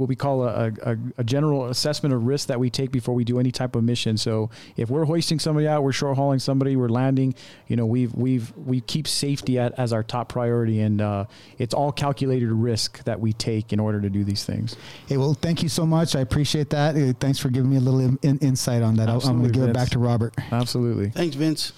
what 0.00 0.08
we 0.08 0.16
call 0.16 0.42
a, 0.44 0.72
a, 0.82 0.96
a, 1.18 1.24
general 1.24 1.66
assessment 1.66 2.14
of 2.14 2.24
risk 2.24 2.48
that 2.48 2.58
we 2.58 2.70
take 2.70 2.90
before 2.90 3.14
we 3.14 3.22
do 3.22 3.38
any 3.38 3.52
type 3.52 3.76
of 3.76 3.84
mission. 3.84 4.16
So 4.16 4.48
if 4.76 4.88
we're 4.88 5.04
hoisting 5.04 5.38
somebody 5.38 5.68
out, 5.68 5.82
we're 5.82 5.92
short 5.92 6.16
hauling 6.16 6.38
somebody, 6.38 6.74
we're 6.74 6.88
landing, 6.88 7.34
you 7.68 7.76
know, 7.76 7.84
we've 7.84 8.14
we've 8.14 8.50
we 8.56 8.80
keep 8.80 9.06
safety 9.06 9.58
at, 9.58 9.78
as 9.78 9.92
our 9.92 10.02
top 10.02 10.30
priority, 10.30 10.80
and 10.80 11.02
uh, 11.02 11.26
it's 11.58 11.74
all 11.74 11.92
calculated 11.92 12.50
risk 12.50 13.04
that 13.04 13.20
we 13.20 13.34
take 13.34 13.74
in 13.74 13.78
order 13.78 14.00
to 14.00 14.08
do 14.08 14.24
these 14.24 14.44
things. 14.44 14.74
Hey, 15.06 15.18
well, 15.18 15.34
thank 15.34 15.62
you 15.62 15.68
so 15.68 15.84
much. 15.84 16.16
I 16.16 16.20
appreciate 16.20 16.70
that. 16.70 16.96
Uh, 16.96 17.12
thanks 17.20 17.38
for 17.38 17.50
giving 17.50 17.70
me 17.70 17.76
a 17.76 17.80
little 17.80 18.00
in, 18.00 18.38
insight 18.38 18.82
on 18.82 18.96
that. 18.96 19.10
Absolutely, 19.10 19.30
I'm 19.30 19.38
going 19.38 19.52
to 19.52 19.58
give 19.58 19.66
Vince. 19.66 19.76
it 19.76 19.80
back 19.80 19.90
to 19.90 19.98
Robert. 19.98 20.34
Absolutely. 20.50 21.10
Thanks, 21.10 21.36
Vince. 21.36 21.72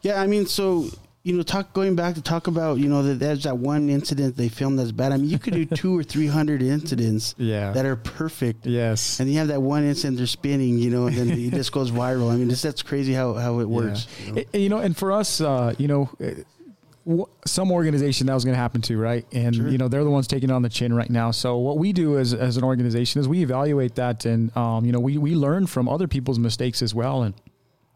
Yeah, 0.00 0.20
I 0.20 0.26
mean, 0.26 0.46
so 0.46 0.88
you 1.24 1.32
know, 1.36 1.42
talk 1.42 1.72
going 1.72 1.94
back 1.94 2.16
to 2.16 2.22
talk 2.22 2.48
about, 2.48 2.78
you 2.78 2.88
know, 2.88 3.02
that 3.02 3.20
there's 3.20 3.44
that 3.44 3.56
one 3.56 3.88
incident 3.88 4.36
they 4.36 4.48
filmed 4.48 4.78
that's 4.78 4.90
bad. 4.90 5.12
I 5.12 5.18
mean, 5.18 5.30
you 5.30 5.38
could 5.38 5.54
do 5.54 5.64
two 5.64 5.96
or 5.96 6.02
three 6.02 6.26
hundred 6.26 6.62
incidents 6.62 7.34
yeah. 7.38 7.70
that 7.72 7.86
are 7.86 7.94
perfect. 7.94 8.66
Yes. 8.66 9.20
And 9.20 9.30
you 9.30 9.38
have 9.38 9.48
that 9.48 9.62
one 9.62 9.84
incident 9.84 10.18
they're 10.18 10.26
spinning, 10.26 10.78
you 10.78 10.90
know, 10.90 11.06
and 11.06 11.16
then 11.16 11.30
it 11.30 11.52
just 11.52 11.70
goes 11.70 11.92
viral. 11.92 12.32
I 12.32 12.36
mean, 12.36 12.48
that's 12.48 12.82
crazy 12.82 13.12
how, 13.12 13.34
how 13.34 13.60
it 13.60 13.68
works. 13.68 14.08
Yeah. 14.18 14.26
You, 14.26 14.32
know? 14.32 14.40
It, 14.40 14.58
you 14.58 14.68
know, 14.68 14.78
and 14.78 14.96
for 14.96 15.12
us, 15.12 15.40
uh, 15.40 15.74
you 15.78 15.86
know, 15.86 16.10
some 17.46 17.72
organization 17.72 18.26
that 18.26 18.34
was 18.34 18.44
going 18.44 18.54
to 18.54 18.60
happen 18.60 18.80
to, 18.82 18.96
right? 18.96 19.26
And 19.32 19.54
sure. 19.54 19.68
you 19.68 19.78
know 19.78 19.88
they're 19.88 20.04
the 20.04 20.10
ones 20.10 20.26
taking 20.28 20.50
on 20.50 20.62
the 20.62 20.68
chin 20.68 20.94
right 20.94 21.10
now. 21.10 21.30
So 21.32 21.58
what 21.58 21.78
we 21.78 21.92
do 21.92 22.18
as 22.18 22.32
as 22.32 22.56
an 22.56 22.64
organization 22.64 23.20
is 23.20 23.28
we 23.28 23.42
evaluate 23.42 23.96
that, 23.96 24.24
and 24.24 24.56
um, 24.56 24.84
you 24.84 24.92
know 24.92 25.00
we 25.00 25.18
we 25.18 25.34
learn 25.34 25.66
from 25.66 25.88
other 25.88 26.06
people's 26.06 26.38
mistakes 26.38 26.80
as 26.80 26.94
well, 26.94 27.22
and 27.22 27.34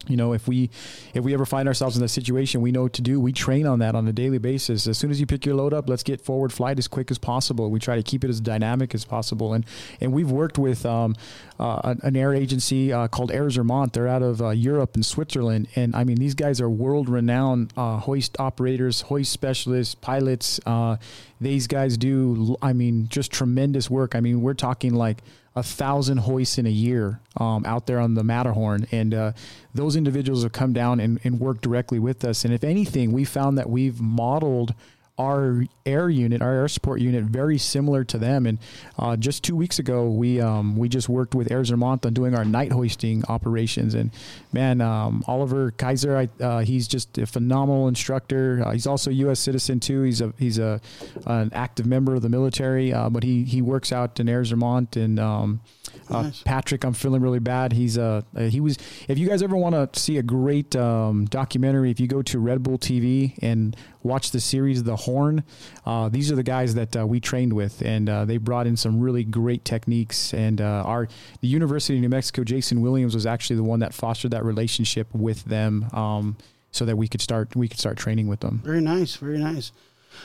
you 0.09 0.17
know 0.17 0.33
if 0.33 0.47
we 0.47 0.71
if 1.15 1.25
we 1.25 1.35
ever 1.35 1.47
find 1.47 1.67
ourselves 1.69 1.97
in 1.97 2.03
that 2.03 2.09
situation 2.09 2.61
we 2.61 2.71
know 2.71 2.85
what 2.85 2.93
to 2.95 3.03
do. 3.03 3.21
We 3.21 3.33
train 3.33 3.67
on 3.67 3.79
that 3.81 3.95
on 3.95 4.07
a 4.07 4.13
daily 4.13 4.39
basis. 4.39 4.87
As 4.87 4.99
soon 4.99 5.11
as 5.11 5.21
you 5.21 5.27
pick 5.27 5.45
your 5.45 5.55
load 5.55 5.73
up 5.73 5.89
let's 5.89 6.03
get 6.03 6.21
forward. 6.21 6.53
Flight 6.53 6.79
as 6.79 6.89
quick 6.89 7.11
as 7.11 7.19
possible. 7.19 7.71
We 7.71 7.81
try 7.81 7.97
to 7.97 8.03
keep 8.03 8.23
it 8.25 8.31
as 8.31 8.41
dynamic 8.41 8.95
as 8.95 9.05
possible. 9.05 9.53
And 9.55 9.65
and 10.01 10.13
we've 10.13 10.31
worked 10.31 10.59
with 10.59 10.85
um, 10.87 11.17
uh, 11.59 11.95
an 12.03 12.17
air 12.17 12.35
agency 12.35 12.93
uh, 12.93 13.09
called 13.09 13.33
Air 13.33 13.49
Zermatt. 13.49 13.93
They're 13.93 14.09
out 14.09 14.23
of 14.23 14.43
uh, 14.43 14.51
Europe 14.51 14.95
and 14.95 15.05
Switzerland. 15.05 15.69
And 15.77 15.97
I 15.97 16.05
mean 16.05 16.17
these 16.17 16.35
guys 16.35 16.61
are 16.61 16.71
world 16.71 17.09
renowned 17.09 17.73
uh, 17.77 17.99
hoist 17.99 18.39
operators 18.39 19.03
hoist 19.03 19.33
specialists 19.33 19.95
pilots. 19.95 20.61
Uh, 20.67 20.97
these 21.41 21.67
guys 21.67 21.97
do 21.97 22.57
I 22.63 22.73
mean 22.73 23.09
just 23.09 23.33
tremendous 23.33 23.91
work. 23.91 24.15
I 24.15 24.21
mean 24.21 24.43
we're 24.43 24.55
talking 24.55 24.95
like 24.95 25.23
a 25.57 25.63
thousand 25.63 26.19
hoists 26.19 26.59
in 26.59 26.67
a 26.67 26.71
year 26.71 27.19
um, 27.39 27.65
out 27.65 27.87
there 27.87 27.99
on 27.99 28.15
the 28.15 28.23
Matterhorn, 28.23 28.87
and 28.93 29.15
uh, 29.15 29.33
those 29.75 29.97
individuals 29.97 30.43
have 30.43 30.53
come 30.53 30.75
down 30.75 31.01
and, 31.01 31.19
and 31.25 31.41
worked 31.41 31.63
directly 31.63 31.99
with 31.99 32.25
us. 32.25 32.45
And 32.45 32.53
if 32.53 32.63
anything, 32.63 33.11
we 33.11 33.25
found 33.25 33.57
that 33.57 33.71
we've 33.71 33.99
modeled 33.99 34.75
our 35.19 35.65
air 35.85 36.11
unit, 36.11 36.43
our 36.43 36.53
air 36.53 36.69
support 36.69 37.01
unit, 37.01 37.25
very 37.25 37.59
similar 37.59 38.05
to 38.05 38.19
them. 38.19 38.47
And 38.47 38.59
uh, 38.99 39.17
just 39.17 39.43
two 39.43 39.57
weeks 39.57 39.79
ago, 39.79 40.09
we 40.11 40.41
um, 40.41 40.77
we 40.77 40.89
just 40.89 41.09
worked 41.09 41.35
with 41.35 41.51
Air 41.51 41.63
Zermatt 41.65 42.05
on 42.05 42.13
doing 42.15 42.35
our 42.35 42.45
night 42.45 42.73
hoisting 42.73 43.25
operations. 43.29 43.95
And 43.95 44.11
man, 44.53 44.81
um, 44.81 45.25
Oliver 45.27 45.71
Kaiser, 45.71 46.17
I, 46.17 46.43
uh, 46.43 46.61
he's 46.61 46.87
just 46.87 47.17
a 47.19 47.27
phenomenal 47.27 47.89
instructor. 47.89 48.63
Uh, 48.65 48.73
he's 48.73 48.87
also 48.87 49.11
a 49.11 49.15
U.S. 49.15 49.41
citizen 49.41 49.81
too. 49.81 50.03
He's 50.03 50.21
a 50.21 50.33
he's 50.39 50.59
a 50.59 50.81
an 51.27 51.51
active 51.53 51.87
member 51.87 52.15
of 52.15 52.23
the 52.23 52.29
military, 52.29 52.93
uh, 52.93 53.09
but 53.09 53.23
he 53.23 53.45
he 53.45 53.63
works 53.63 53.93
out 53.93 54.21
in 54.21 54.29
Air 54.29 54.45
Zermatt 54.45 54.97
and. 54.97 55.19
Um, 55.19 55.61
uh, 56.11 56.23
nice. 56.23 56.43
Patrick, 56.43 56.85
I'm 56.85 56.93
feeling 56.93 57.23
really 57.23 57.39
bad. 57.39 57.73
He's 57.73 57.99
uh, 57.99 58.23
he 58.37 58.61
was. 58.61 58.77
If 59.09 59.19
you 59.19 59.29
guys 59.29 59.43
ever 59.43 59.57
want 59.57 59.93
to 59.93 60.01
see 60.01 60.19
a 60.19 60.23
great 60.23 60.75
um, 60.77 61.25
documentary, 61.27 61.91
if 61.91 62.01
you 62.01 62.07
go 62.07 62.23
to 62.23 62.39
Red 62.39 62.63
Bull 62.63 62.79
TV 62.79 63.35
and 63.43 63.77
watch 64.03 64.31
the 64.31 64.41
series 64.41 64.85
The 64.85 64.97
Horn, 64.97 65.45
uh, 65.85 66.09
these 66.09 66.31
are 66.31 66.37
the 66.37 66.43
guys 66.43 66.75
that 66.75 66.97
uh, 66.97 67.07
we 67.07 67.21
trained 67.21 67.53
with, 67.53 67.83
and 67.83 68.09
uh, 68.09 68.25
they 68.25 68.37
brought 68.37 68.67
in 68.67 68.77
some 68.77 69.01
really 69.01 69.25
great 69.25 69.65
techniques. 69.65 70.33
And 70.33 70.61
uh, 70.61 70.85
our 70.87 71.09
the 71.41 71.49
University 71.49 71.95
of 71.95 72.01
New 72.01 72.09
Mexico, 72.09 72.45
Jason 72.45 72.81
Williams 72.81 73.15
was 73.15 73.27
actually 73.27 73.57
the 73.57 73.65
one 73.65 73.81
that 73.81 73.95
fostered 73.95 74.31
that 74.31 74.45
relationship 74.45 75.09
with 75.15 75.45
them, 75.45 75.89
um, 75.93 76.37
so 76.71 76.85
that 76.85 76.97
we 76.97 77.09
could 77.09 77.21
start 77.21 77.55
we 77.57 77.69
could 77.69 77.81
start 77.81 77.97
training 77.97 78.29
with 78.29 78.41
them. 78.41 78.63
Very 78.65 78.81
nice, 78.81 79.17
very 79.17 79.39
nice 79.39 79.73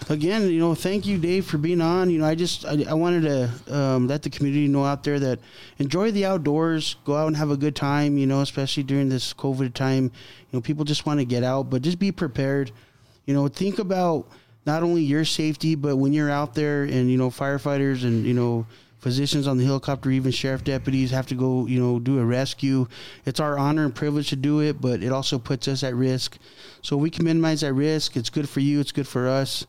again, 0.10 0.50
you 0.50 0.60
know, 0.60 0.76
thank 0.76 1.06
you, 1.06 1.18
Dave, 1.18 1.46
for 1.46 1.58
being 1.58 1.82
on. 1.82 2.10
You 2.10 2.20
know, 2.20 2.26
I 2.26 2.36
just 2.36 2.66
I, 2.66 2.86
I 2.90 2.94
wanted 2.94 3.24
to 3.24 3.76
um, 3.76 4.08
let 4.08 4.24
the 4.24 4.30
community 4.30 4.68
know 4.68 4.86
out 4.86 5.04
there 5.04 5.20
that 5.20 5.40
enjoy 5.80 6.12
the 6.12 6.26
outdoors, 6.26 6.96
go 7.06 7.16
out 7.16 7.28
and 7.28 7.38
have 7.38 7.52
a 7.52 7.58
good 7.58 7.76
time. 7.76 8.18
You 8.18 8.28
know, 8.28 8.42
especially 8.42 8.84
during 8.84 9.10
this 9.10 9.34
COVID 9.34 9.74
time. 9.74 10.06
You 10.06 10.58
know, 10.58 10.62
people 10.62 10.86
just 10.86 11.06
want 11.06 11.20
to 11.20 11.26
get 11.26 11.44
out, 11.44 11.70
but 11.70 11.82
just 11.82 12.00
be 12.00 12.12
prepared. 12.12 12.72
You 13.26 13.34
know, 13.34 13.48
think 13.48 13.80
about 13.80 14.28
not 14.66 14.84
only 14.84 15.02
your 15.02 15.26
safety, 15.26 15.76
but 15.76 15.96
when 15.96 16.14
you're 16.14 16.30
out 16.30 16.54
there 16.54 16.84
and 16.84 17.10
you 17.10 17.18
know 17.18 17.30
firefighters 17.30 18.04
and 18.04 18.26
you 18.26 18.34
know 18.34 18.66
physicians 19.02 19.48
on 19.48 19.58
the 19.58 19.66
helicopter, 19.66 20.12
even 20.12 20.32
sheriff 20.32 20.64
deputies 20.64 21.12
have 21.12 21.26
to 21.28 21.36
go, 21.36 21.66
you 21.66 21.80
know, 21.80 22.00
do 22.00 22.20
a 22.20 22.26
rescue. 22.26 22.88
It's 23.26 23.40
our 23.40 23.58
honor 23.58 23.84
and 23.84 23.94
privilege 23.94 24.30
to 24.30 24.36
do 24.36 24.62
it, 24.62 24.80
but 24.80 25.04
it 25.04 25.12
also 25.12 25.40
puts 25.40 25.68
us 25.68 25.84
at 25.84 25.96
risk. 25.96 26.38
So 26.82 26.96
we 26.96 27.10
can 27.10 27.26
minimize 27.26 27.62
that 27.62 27.74
risk. 27.74 28.16
It's 28.16 28.30
good 28.30 28.48
for 28.48 28.60
you. 28.60 28.80
It's 28.80 28.92
good 28.92 29.08
for 29.08 29.28
us. 29.28 29.66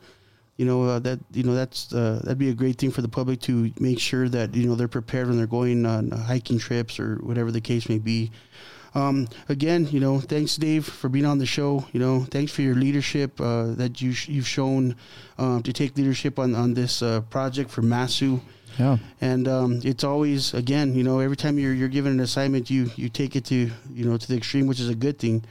You 0.58 0.66
know 0.66 0.84
uh, 0.84 0.98
that 1.00 1.18
you 1.32 1.42
know 1.42 1.54
that's 1.54 1.92
uh, 1.92 2.20
that'd 2.22 2.38
be 2.38 2.50
a 2.50 2.54
great 2.54 2.76
thing 2.76 2.90
for 2.90 3.00
the 3.00 3.08
public 3.08 3.40
to 3.40 3.72
make 3.80 3.98
sure 3.98 4.28
that 4.28 4.54
you 4.54 4.68
know 4.68 4.74
they're 4.74 4.86
prepared 4.86 5.28
when 5.28 5.38
they're 5.38 5.46
going 5.46 5.86
on 5.86 6.10
hiking 6.10 6.58
trips 6.58 7.00
or 7.00 7.16
whatever 7.16 7.50
the 7.50 7.60
case 7.60 7.88
may 7.88 7.98
be. 7.98 8.30
Um, 8.94 9.28
again, 9.48 9.88
you 9.90 9.98
know, 9.98 10.20
thanks 10.20 10.56
Dave 10.56 10.84
for 10.84 11.08
being 11.08 11.24
on 11.24 11.38
the 11.38 11.46
show. 11.46 11.86
You 11.92 12.00
know, 12.00 12.26
thanks 12.30 12.52
for 12.52 12.60
your 12.60 12.74
leadership 12.74 13.40
uh, 13.40 13.72
that 13.74 14.02
you 14.02 14.12
sh- 14.12 14.28
you've 14.28 14.46
shown 14.46 14.94
um, 15.38 15.62
to 15.62 15.72
take 15.72 15.96
leadership 15.96 16.38
on 16.38 16.54
on 16.54 16.74
this 16.74 17.02
uh, 17.02 17.22
project 17.22 17.70
for 17.70 17.80
Masu. 17.80 18.40
Yeah. 18.78 18.98
And 19.20 19.48
um, 19.48 19.80
it's 19.84 20.04
always 20.04 20.54
again, 20.54 20.94
you 20.94 21.04
know, 21.04 21.18
every 21.20 21.36
time 21.36 21.58
you're 21.58 21.74
you're 21.74 21.88
given 21.88 22.12
an 22.12 22.20
assignment, 22.20 22.70
you 22.70 22.90
you 22.96 23.08
take 23.08 23.36
it 23.36 23.44
to 23.46 23.70
you 23.92 24.04
know 24.04 24.16
to 24.16 24.28
the 24.28 24.36
extreme, 24.36 24.66
which 24.66 24.80
is 24.80 24.88
a 24.88 24.94
good 24.94 25.18
thing. 25.18 25.44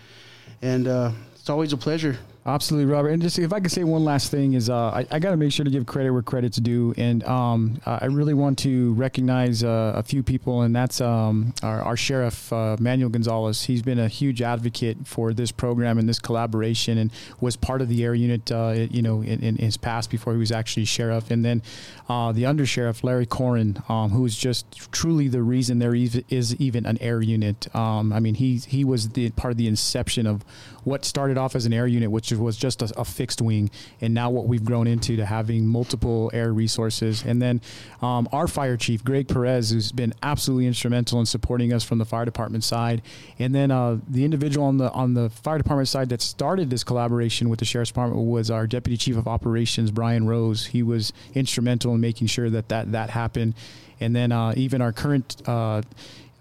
And 0.61 0.87
uh, 0.87 1.11
it's 1.35 1.49
always 1.49 1.73
a 1.73 1.77
pleasure 1.77 2.17
Absolutely, 2.43 2.91
Robert. 2.91 3.09
And 3.09 3.21
just 3.21 3.37
if 3.37 3.53
I 3.53 3.59
could 3.59 3.71
say 3.71 3.83
one 3.83 4.03
last 4.03 4.31
thing 4.31 4.53
is, 4.53 4.67
uh, 4.67 4.75
I, 4.75 5.05
I 5.11 5.19
got 5.19 5.29
to 5.29 5.37
make 5.37 5.51
sure 5.51 5.63
to 5.63 5.69
give 5.69 5.85
credit 5.85 6.11
where 6.11 6.23
credit's 6.23 6.57
due, 6.57 6.91
and 6.97 7.23
um, 7.25 7.79
I 7.85 8.05
really 8.05 8.33
want 8.33 8.57
to 8.59 8.93
recognize 8.93 9.63
uh, 9.63 9.93
a 9.95 10.01
few 10.01 10.23
people, 10.23 10.63
and 10.63 10.75
that's 10.75 11.01
um, 11.01 11.53
our, 11.61 11.83
our, 11.83 11.95
sheriff 11.95 12.51
uh, 12.51 12.77
Manuel 12.79 13.09
Gonzales. 13.09 13.65
He's 13.65 13.83
been 13.83 13.99
a 13.99 14.07
huge 14.07 14.41
advocate 14.41 15.05
for 15.05 15.33
this 15.33 15.51
program 15.51 15.99
and 15.99 16.09
this 16.09 16.17
collaboration, 16.17 16.97
and 16.97 17.11
was 17.39 17.55
part 17.55 17.79
of 17.79 17.89
the 17.89 18.03
air 18.03 18.15
unit, 18.15 18.51
uh, 18.51 18.87
you 18.89 19.03
know, 19.03 19.21
in, 19.21 19.43
in, 19.43 19.57
his 19.57 19.77
past 19.77 20.09
before 20.09 20.33
he 20.33 20.39
was 20.39 20.51
actually 20.51 20.85
sheriff, 20.85 21.29
and 21.29 21.45
then 21.45 21.61
uh, 22.09 22.31
the 22.31 22.47
under 22.47 22.65
sheriff 22.65 23.03
Larry 23.03 23.27
Koren, 23.27 23.83
um, 23.87 24.09
who 24.09 24.25
is 24.25 24.35
just 24.35 24.91
truly 24.91 25.27
the 25.27 25.43
reason 25.43 25.77
there 25.77 25.93
is 25.93 26.55
even 26.55 26.87
an 26.87 26.97
air 27.01 27.21
unit. 27.21 27.73
Um, 27.75 28.11
I 28.11 28.19
mean, 28.19 28.33
he 28.33 28.57
he 28.57 28.83
was 28.83 29.09
the 29.09 29.29
part 29.31 29.51
of 29.51 29.57
the 29.57 29.67
inception 29.67 30.25
of 30.25 30.43
what 30.83 31.05
started 31.05 31.37
off 31.37 31.55
as 31.55 31.67
an 31.67 31.73
air 31.73 31.85
unit, 31.85 32.09
which 32.09 32.30
was 32.39 32.57
just 32.57 32.81
a, 32.81 32.93
a, 32.99 33.05
fixed 33.05 33.41
wing, 33.41 33.69
and 33.99 34.13
now 34.13 34.29
what 34.29 34.47
we've 34.47 34.63
grown 34.63 34.87
into 34.87 35.15
to 35.17 35.25
having 35.25 35.65
multiple 35.65 36.29
air 36.33 36.53
resources. 36.53 37.23
And 37.23 37.41
then 37.41 37.61
um, 38.01 38.27
our 38.31 38.47
fire 38.47 38.77
chief, 38.77 39.03
Greg 39.03 39.27
Perez, 39.27 39.71
who's 39.71 39.91
been 39.91 40.13
absolutely 40.23 40.67
instrumental 40.67 41.19
in 41.19 41.25
supporting 41.25 41.73
us 41.73 41.83
from 41.83 41.97
the 41.97 42.05
fire 42.05 42.25
department 42.25 42.63
side. 42.63 43.01
And 43.39 43.53
then 43.53 43.71
uh, 43.71 43.99
the 44.07 44.25
individual 44.25 44.65
on 44.67 44.77
the 44.77 44.91
on 44.91 45.13
the 45.13 45.29
fire 45.29 45.57
department 45.57 45.89
side 45.89 46.09
that 46.09 46.21
started 46.21 46.69
this 46.69 46.83
collaboration 46.83 47.49
with 47.49 47.59
the 47.59 47.65
sheriff's 47.65 47.91
department 47.91 48.25
was 48.25 48.49
our 48.49 48.67
deputy 48.67 48.97
chief 48.97 49.17
of 49.17 49.27
operations, 49.27 49.91
Brian 49.91 50.27
Rose. 50.27 50.67
He 50.67 50.83
was 50.83 51.13
instrumental 51.33 51.93
in 51.93 52.01
making 52.01 52.27
sure 52.27 52.49
that 52.49 52.69
that 52.69 52.91
that 52.91 53.09
happened. 53.09 53.55
And 53.99 54.15
then 54.15 54.31
uh, 54.31 54.53
even 54.57 54.81
our 54.81 54.91
current 54.91 55.41
uh, 55.47 55.83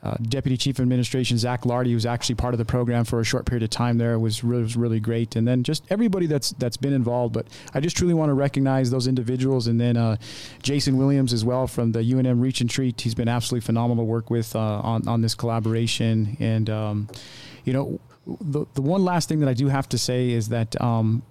uh, 0.03 0.15
Deputy 0.23 0.57
Chief 0.57 0.79
of 0.79 0.83
Administration 0.83 1.37
Zach 1.37 1.67
Lardy, 1.67 1.93
who's 1.93 2.07
actually 2.07 2.37
part 2.37 2.55
of 2.55 2.59
the 2.59 2.65
program 2.65 3.05
for 3.05 3.21
a 3.21 3.25
short 3.25 3.45
period 3.45 3.63
of 3.63 3.71
time 3.71 3.99
there, 3.99 4.19
was 4.19 4.43
really, 4.43 4.63
was 4.63 4.77
really 4.77 5.01
great. 5.01 5.37
And 5.37 5.47
then 5.47 5.63
just 5.63 5.85
everybody 5.91 6.27
that's 6.27 6.51
that's 6.53 6.77
been 6.77 6.93
involved. 6.93 7.35
But 7.35 7.47
I 7.75 7.81
just 7.81 7.97
truly 7.97 8.15
want 8.15 8.31
to 8.31 8.35
recognize 8.35 8.91
those 8.91 9.07
individuals. 9.07 9.67
And 9.67 9.81
then 9.81 9.97
uh, 9.97 10.17
Jason 10.63 10.97
Williams 10.97 11.33
as 11.33 11.45
well 11.45 11.67
from 11.67 11.93
the 11.93 12.01
UNM 12.01 12.41
Reach 12.41 12.61
and 12.61 12.71
Treat. 12.71 13.01
He's 13.01 13.15
been 13.15 13.29
absolutely 13.29 13.65
phenomenal 13.65 14.05
to 14.05 14.09
work 14.09 14.31
with 14.31 14.57
uh, 14.57 14.59
on 14.59 15.07
on 15.07 15.21
this 15.21 15.35
collaboration. 15.35 16.37
And 16.41 16.71
um, 16.71 17.09
you 17.65 17.73
know, 17.73 18.01
the 18.27 18.65
the 18.75 18.83
one 18.83 19.05
last 19.05 19.29
thing 19.29 19.41
that 19.41 19.49
I 19.49 19.55
do 19.55 19.69
have 19.69 19.89
to 19.91 19.99
say 19.99 20.31
is 20.31 20.49
that 20.49 20.81
um, 20.81 21.23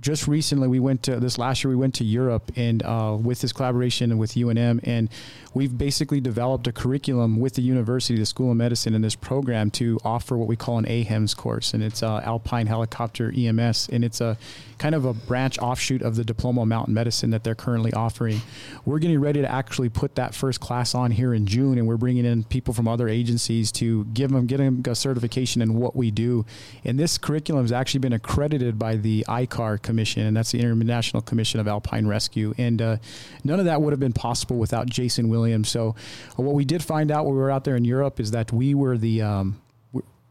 just 0.00 0.26
recently 0.26 0.66
we 0.68 0.80
went 0.80 1.02
to 1.02 1.20
this 1.20 1.38
last 1.38 1.62
year 1.62 1.70
we 1.70 1.76
went 1.76 1.94
to 1.94 2.04
Europe 2.04 2.50
and 2.56 2.82
uh, 2.82 3.16
with 3.20 3.40
this 3.40 3.52
collaboration 3.52 4.16
with 4.18 4.32
UNM 4.32 4.80
and 4.84 5.08
we've 5.52 5.76
basically 5.76 6.20
developed 6.20 6.66
a 6.66 6.72
curriculum 6.72 7.40
with 7.40 7.54
the 7.54 7.62
university, 7.62 8.18
the 8.18 8.26
School 8.26 8.50
of 8.50 8.56
Medicine, 8.56 8.94
in 8.94 9.02
this 9.02 9.16
program 9.16 9.70
to 9.72 9.98
offer 10.04 10.36
what 10.36 10.48
we 10.48 10.56
call 10.56 10.78
an 10.78 10.84
AHEMS 10.84 11.36
course, 11.36 11.74
and 11.74 11.82
it's 11.82 12.02
uh, 12.02 12.20
Alpine 12.24 12.66
Helicopter 12.66 13.32
EMS, 13.36 13.88
and 13.90 14.04
it's 14.04 14.20
a 14.20 14.36
kind 14.78 14.94
of 14.94 15.04
a 15.04 15.12
branch 15.12 15.58
offshoot 15.58 16.02
of 16.02 16.16
the 16.16 16.24
Diploma 16.24 16.62
of 16.62 16.68
Mountain 16.68 16.94
Medicine 16.94 17.30
that 17.30 17.44
they're 17.44 17.54
currently 17.54 17.92
offering. 17.92 18.40
We're 18.84 18.98
getting 18.98 19.20
ready 19.20 19.42
to 19.42 19.50
actually 19.50 19.88
put 19.88 20.14
that 20.14 20.34
first 20.34 20.60
class 20.60 20.94
on 20.94 21.10
here 21.10 21.34
in 21.34 21.46
June, 21.46 21.78
and 21.78 21.86
we're 21.86 21.96
bringing 21.96 22.24
in 22.24 22.44
people 22.44 22.72
from 22.72 22.88
other 22.88 23.08
agencies 23.08 23.72
to 23.72 24.04
give 24.06 24.30
them 24.30 24.46
get 24.46 24.58
them 24.58 24.82
a 24.86 24.94
certification 24.94 25.62
in 25.62 25.74
what 25.74 25.96
we 25.96 26.10
do. 26.10 26.46
And 26.84 26.98
this 26.98 27.18
curriculum 27.18 27.64
has 27.64 27.72
actually 27.72 28.00
been 28.00 28.12
accredited 28.12 28.78
by 28.78 28.96
the 28.96 29.24
ICAR 29.28 29.82
Commission, 29.90 30.22
and 30.22 30.36
that's 30.36 30.52
the 30.52 30.60
International 30.60 31.20
Commission 31.20 31.58
of 31.58 31.66
Alpine 31.66 32.06
Rescue. 32.06 32.54
And 32.56 32.80
uh, 32.80 32.96
none 33.42 33.58
of 33.58 33.64
that 33.64 33.82
would 33.82 33.92
have 33.92 34.00
been 34.00 34.12
possible 34.12 34.56
without 34.56 34.86
Jason 34.86 35.28
Williams. 35.28 35.68
So, 35.68 35.96
uh, 36.38 36.42
what 36.42 36.54
we 36.54 36.64
did 36.64 36.82
find 36.82 37.10
out 37.10 37.26
when 37.26 37.34
we 37.34 37.40
were 37.40 37.50
out 37.50 37.64
there 37.64 37.76
in 37.76 37.84
Europe 37.84 38.20
is 38.20 38.30
that 38.30 38.52
we 38.52 38.74
were 38.74 38.96
the 38.96 39.22
um, 39.22 39.60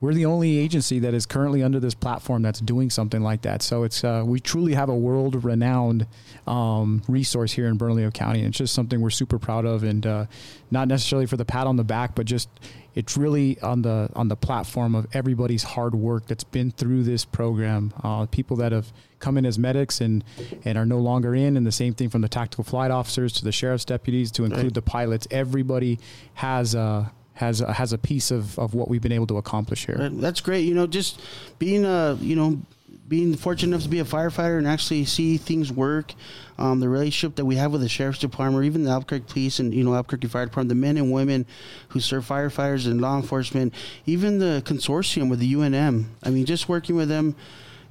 we're 0.02 0.14
the 0.14 0.26
only 0.26 0.58
agency 0.58 1.00
that 1.00 1.14
is 1.14 1.26
currently 1.26 1.62
under 1.62 1.80
this 1.80 1.94
platform 1.94 2.42
that's 2.42 2.62
doing 2.62 2.90
something 2.90 3.22
like 3.22 3.42
that. 3.42 3.62
So 3.62 3.84
it's 3.84 4.04
uh, 4.04 4.24
we 4.26 4.40
truly 4.40 4.74
have 4.74 4.88
a 4.88 4.96
world 4.96 5.44
renowned 5.44 6.08
um, 6.48 7.02
resource 7.08 7.52
here 7.52 7.68
in 7.68 7.78
Bernalillo 7.78 8.12
County. 8.14 8.40
And 8.40 8.50
it's 8.50 8.58
just 8.58 8.74
something 8.74 9.02
we're 9.02 9.10
super 9.10 9.40
proud 9.40 9.66
of, 9.66 9.84
and 9.84 10.06
uh, 10.06 10.26
not 10.72 10.88
necessarily 10.88 11.26
for 11.26 11.36
the 11.36 11.46
pat 11.46 11.68
on 11.68 11.76
the 11.76 11.84
back, 11.84 12.16
but 12.16 12.26
just 12.26 12.48
it's 12.96 13.18
really 13.18 13.60
on 13.60 13.82
the 13.82 14.10
on 14.16 14.30
the 14.30 14.38
platform 14.38 14.96
of 14.96 15.06
everybody's 15.14 15.64
hard 15.64 15.96
work 15.96 16.28
that's 16.28 16.46
been 16.46 16.72
through 16.72 17.04
this 17.04 17.26
program. 17.26 17.94
Uh, 18.02 18.26
people 18.26 18.58
that 18.58 18.72
have 18.72 18.92
come 19.20 19.38
in 19.38 19.46
as 19.46 19.60
medics 19.60 20.02
and 20.02 20.24
and 20.66 20.78
are 20.78 20.86
no 20.86 21.00
longer 21.00 21.36
in, 21.36 21.58
and 21.58 21.66
the 21.66 21.72
same 21.72 21.94
thing 21.94 22.10
from 22.10 22.22
the 22.22 22.30
tactical 22.30 22.64
flight 22.64 22.92
officers 22.92 23.34
to 23.34 23.44
the 23.44 23.52
sheriff's 23.52 23.86
deputies 23.86 24.32
to 24.32 24.46
include 24.46 24.64
right. 24.64 24.74
the 24.74 24.82
pilots. 24.82 25.28
Everybody 25.32 26.00
has 26.36 26.76
a 26.76 27.12
has 27.34 27.62
a, 27.62 27.74
has 27.74 27.94
a 27.94 27.98
piece 27.98 28.32
of, 28.32 28.60
of 28.60 28.74
what 28.74 28.90
we've 28.90 29.02
been 29.02 29.14
able 29.14 29.28
to 29.28 29.38
accomplish 29.38 29.86
here. 29.86 30.10
That's 30.12 30.42
great. 30.42 30.66
You 30.66 30.74
know, 30.74 30.88
just 30.88 31.22
being 31.58 31.86
a 31.86 32.18
you 32.20 32.36
know 32.36 32.62
being 33.08 33.36
fortunate 33.36 33.70
enough 33.70 33.84
to 33.84 33.90
be 33.90 34.00
a 34.00 34.06
firefighter 34.06 34.58
and 34.58 34.68
actually 34.68 35.04
see 35.04 35.38
things 35.38 35.72
work, 35.72 36.14
um, 36.60 36.80
the 36.80 36.88
relationship 36.88 37.36
that 37.38 37.46
we 37.46 37.56
have 37.56 37.72
with 37.72 37.82
the 37.82 37.90
sheriff's 37.90 38.20
department, 38.20 38.62
or 38.62 38.64
even 38.64 38.84
the 38.84 38.92
Albuquerque 38.92 39.26
Police 39.28 39.60
and 39.60 39.74
you 39.74 39.84
know 39.84 39.96
Albuquerque 39.96 40.28
Fire 40.28 40.46
Department, 40.46 40.70
the 40.70 40.76
men 40.76 40.96
and 40.96 41.12
women 41.12 41.46
who 41.90 42.00
serve 42.00 42.28
firefighters 42.28 42.86
and 42.86 43.02
law 43.02 43.18
enforcement, 43.18 43.74
even 44.06 44.40
the 44.40 44.62
consortium 44.66 45.30
with 45.30 45.40
the 45.40 45.52
UNM. 45.54 46.06
I 46.24 46.30
mean, 46.30 46.46
just 46.46 46.70
working 46.70 46.96
with 46.96 47.10
them, 47.10 47.36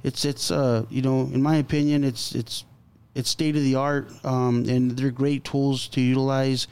it's 0.03 0.25
it's 0.25 0.51
uh, 0.51 0.85
you 0.89 1.01
know, 1.01 1.21
in 1.21 1.41
my 1.41 1.57
opinion, 1.57 2.03
it's 2.03 2.35
it's 2.35 2.65
it's 3.15 3.29
state 3.29 3.55
of 3.55 3.63
the 3.63 3.75
art, 3.75 4.09
um, 4.23 4.65
and 4.67 4.91
they're 4.91 5.11
great 5.11 5.43
tools 5.43 5.87
to 5.89 6.01
utilize. 6.01 6.67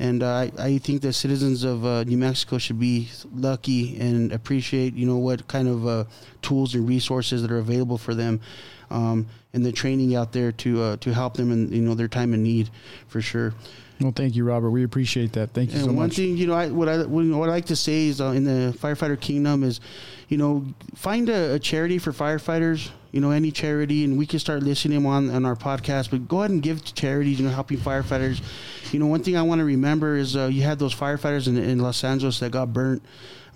And 0.00 0.22
uh, 0.22 0.28
I, 0.28 0.52
I 0.58 0.78
think 0.78 1.02
the 1.02 1.12
citizens 1.12 1.64
of 1.64 1.84
uh, 1.84 2.04
New 2.04 2.18
Mexico 2.18 2.58
should 2.58 2.78
be 2.78 3.08
lucky 3.34 3.98
and 3.98 4.32
appreciate, 4.32 4.94
you 4.94 5.06
know, 5.06 5.16
what 5.16 5.48
kind 5.48 5.66
of 5.66 5.88
uh, 5.88 6.04
tools 6.40 6.76
and 6.76 6.88
resources 6.88 7.42
that 7.42 7.50
are 7.50 7.58
available 7.58 7.98
for 7.98 8.14
them, 8.14 8.40
um, 8.90 9.26
and 9.52 9.64
the 9.64 9.72
training 9.72 10.14
out 10.14 10.32
there 10.32 10.52
to 10.52 10.82
uh, 10.82 10.96
to 10.98 11.12
help 11.12 11.36
them 11.36 11.52
in 11.52 11.72
you 11.72 11.82
know 11.82 11.94
their 11.94 12.08
time 12.08 12.34
of 12.34 12.40
need, 12.40 12.70
for 13.08 13.20
sure. 13.20 13.54
Well, 14.00 14.12
thank 14.12 14.36
you, 14.36 14.44
Robert. 14.44 14.70
We 14.70 14.84
appreciate 14.84 15.32
that. 15.32 15.50
Thank 15.50 15.70
you 15.70 15.76
and 15.76 15.86
so 15.86 15.92
one 15.92 16.06
much. 16.06 16.16
thing, 16.16 16.36
you 16.36 16.46
know, 16.46 16.54
I, 16.54 16.68
what 16.68 16.88
I 16.88 17.04
what 17.04 17.48
I 17.48 17.52
like 17.52 17.66
to 17.66 17.76
say 17.76 18.06
is 18.06 18.20
uh, 18.20 18.26
in 18.28 18.44
the 18.44 18.72
firefighter 18.78 19.20
kingdom 19.20 19.64
is, 19.64 19.80
you 20.28 20.36
know, 20.36 20.64
find 20.94 21.28
a, 21.28 21.54
a, 21.54 21.58
charity 21.58 21.98
for 21.98 22.12
firefighters. 22.12 22.90
You 23.10 23.22
know, 23.22 23.30
any 23.30 23.50
charity, 23.50 24.04
and 24.04 24.18
we 24.18 24.26
can 24.26 24.38
start 24.38 24.62
listing 24.62 24.92
them 24.92 25.06
on 25.06 25.30
on 25.30 25.44
our 25.46 25.56
podcast. 25.56 26.10
But 26.10 26.28
go 26.28 26.40
ahead 26.40 26.50
and 26.50 26.62
give 26.62 26.84
to 26.84 26.94
charities. 26.94 27.40
You 27.40 27.46
know, 27.46 27.52
helping 27.52 27.78
firefighters. 27.78 28.42
You 28.92 29.00
know, 29.00 29.06
one 29.06 29.22
thing 29.22 29.36
I 29.36 29.42
want 29.42 29.60
to 29.60 29.64
remember 29.64 30.14
is 30.14 30.36
uh, 30.36 30.46
you 30.46 30.62
had 30.62 30.78
those 30.78 30.94
firefighters 30.94 31.48
in, 31.48 31.56
in 31.56 31.78
Los 31.78 32.04
Angeles 32.04 32.38
that 32.40 32.52
got 32.52 32.72
burnt. 32.72 33.02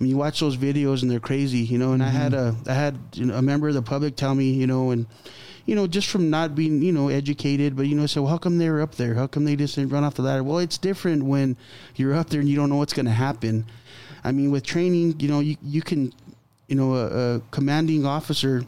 Mean, 0.03 0.11
you 0.11 0.17
watch 0.17 0.39
those 0.39 0.57
videos 0.57 1.01
and 1.01 1.09
they're 1.09 1.19
crazy. 1.19 1.59
You 1.59 1.77
know, 1.77 1.93
and 1.93 2.01
mm-hmm. 2.01 2.15
I 2.15 2.19
had 2.19 2.33
a 2.33 2.55
I 2.67 2.73
had 2.73 2.99
you 3.13 3.25
know, 3.25 3.35
a 3.35 3.41
member 3.41 3.67
of 3.67 3.73
the 3.73 3.81
public 3.81 4.15
tell 4.15 4.35
me, 4.35 4.51
you 4.51 4.67
know, 4.67 4.91
and 4.91 5.07
you 5.65 5.75
know, 5.75 5.87
just 5.87 6.09
from 6.09 6.29
not 6.29 6.55
being, 6.55 6.81
you 6.81 6.91
know, 6.91 7.07
educated, 7.07 7.75
but, 7.75 7.87
you 7.87 7.95
know, 7.95 8.05
well, 8.15 8.27
how 8.27 8.37
come 8.37 8.57
they're 8.57 8.81
up 8.81 8.95
there? 8.95 9.13
How 9.13 9.27
come 9.27 9.45
they 9.45 9.55
just 9.55 9.75
didn't 9.75 9.91
run 9.91 10.03
off 10.03 10.15
the 10.15 10.21
ladder? 10.21 10.43
Well, 10.43 10.59
it's 10.59 10.77
different 10.77 11.23
when 11.23 11.55
you're 11.95 12.13
up 12.13 12.29
there 12.29 12.41
and 12.41 12.49
you 12.49 12.55
don't 12.55 12.69
know 12.69 12.75
what's 12.75 12.93
going 12.93 13.05
to 13.05 13.11
happen. 13.11 13.65
I 14.23 14.31
mean, 14.31 14.51
with 14.51 14.65
training, 14.65 15.19
you 15.19 15.29
know, 15.29 15.39
you, 15.39 15.55
you 15.61 15.81
can, 15.81 16.13
you 16.67 16.75
know, 16.75 16.95
a, 16.95 17.35
a 17.35 17.39
commanding 17.51 18.05
officer 18.05 18.65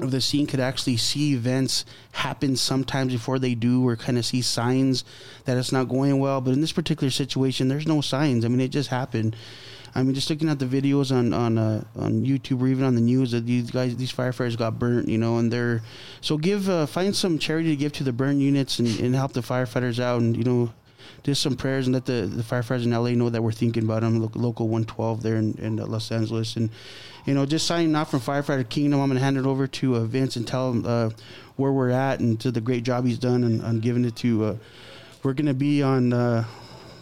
of 0.00 0.10
the 0.10 0.20
scene 0.20 0.46
could 0.46 0.58
actually 0.58 0.96
see 0.96 1.34
events 1.34 1.84
happen 2.10 2.56
sometimes 2.56 3.12
before 3.12 3.38
they 3.38 3.54
do 3.54 3.86
or 3.86 3.94
kind 3.94 4.18
of 4.18 4.26
see 4.26 4.42
signs 4.42 5.04
that 5.44 5.56
it's 5.56 5.70
not 5.70 5.88
going 5.88 6.18
well. 6.18 6.40
But 6.40 6.54
in 6.54 6.60
this 6.60 6.72
particular 6.72 7.12
situation, 7.12 7.68
there's 7.68 7.86
no 7.86 8.00
signs. 8.00 8.44
I 8.44 8.48
mean, 8.48 8.60
it 8.60 8.68
just 8.68 8.90
happened. 8.90 9.36
I 9.94 10.02
mean, 10.02 10.14
just 10.14 10.28
looking 10.28 10.48
at 10.48 10.58
the 10.58 10.66
videos 10.66 11.14
on 11.14 11.32
on 11.32 11.56
uh, 11.56 11.84
on 11.96 12.24
YouTube 12.24 12.60
or 12.60 12.66
even 12.66 12.84
on 12.84 12.94
the 12.94 13.00
news 13.00 13.30
that 13.30 13.46
these 13.46 13.70
guys, 13.70 13.96
these 13.96 14.12
firefighters 14.12 14.58
got 14.58 14.78
burnt, 14.78 15.08
you 15.08 15.18
know, 15.18 15.38
and 15.38 15.52
they're 15.52 15.82
so 16.20 16.36
give 16.36 16.68
uh, 16.68 16.86
find 16.86 17.14
some 17.14 17.38
charity 17.38 17.70
to 17.70 17.76
give 17.76 17.92
to 17.92 18.04
the 18.04 18.12
burn 18.12 18.40
units 18.40 18.78
and, 18.78 18.88
and 19.00 19.14
help 19.14 19.32
the 19.32 19.40
firefighters 19.40 20.00
out, 20.00 20.20
and 20.20 20.36
you 20.36 20.42
know, 20.42 20.72
just 21.22 21.42
some 21.42 21.56
prayers 21.56 21.86
and 21.86 21.94
let 21.94 22.06
the, 22.06 22.26
the 22.26 22.42
firefighters 22.42 22.84
in 22.84 22.90
LA 22.90 23.10
know 23.10 23.30
that 23.30 23.42
we're 23.42 23.52
thinking 23.52 23.84
about 23.84 24.02
them. 24.02 24.20
Local 24.34 24.66
112 24.66 25.22
there 25.22 25.36
in, 25.36 25.54
in 25.58 25.78
uh, 25.78 25.86
Los 25.86 26.10
Angeles, 26.10 26.56
and 26.56 26.70
you 27.24 27.34
know, 27.34 27.46
just 27.46 27.66
signing 27.66 27.94
off 27.94 28.10
from 28.10 28.20
Firefighter 28.20 28.68
Kingdom. 28.68 29.00
I'm 29.00 29.10
to 29.10 29.18
hand 29.18 29.38
it 29.38 29.46
over 29.46 29.66
to 29.66 29.96
uh, 29.96 30.00
Vince 30.00 30.36
and 30.36 30.46
tell 30.46 30.70
him 30.70 30.84
uh, 30.84 31.10
where 31.56 31.72
we're 31.72 31.90
at 31.90 32.20
and 32.20 32.38
to 32.40 32.50
the 32.50 32.60
great 32.60 32.82
job 32.82 33.06
he's 33.06 33.18
done 33.18 33.44
and 33.44 33.62
on 33.62 33.80
giving 33.80 34.04
it 34.04 34.16
to. 34.16 34.44
Uh, 34.44 34.56
we're 35.22 35.32
to 35.34 35.54
be 35.54 35.82
on 35.82 36.12
uh, 36.12 36.44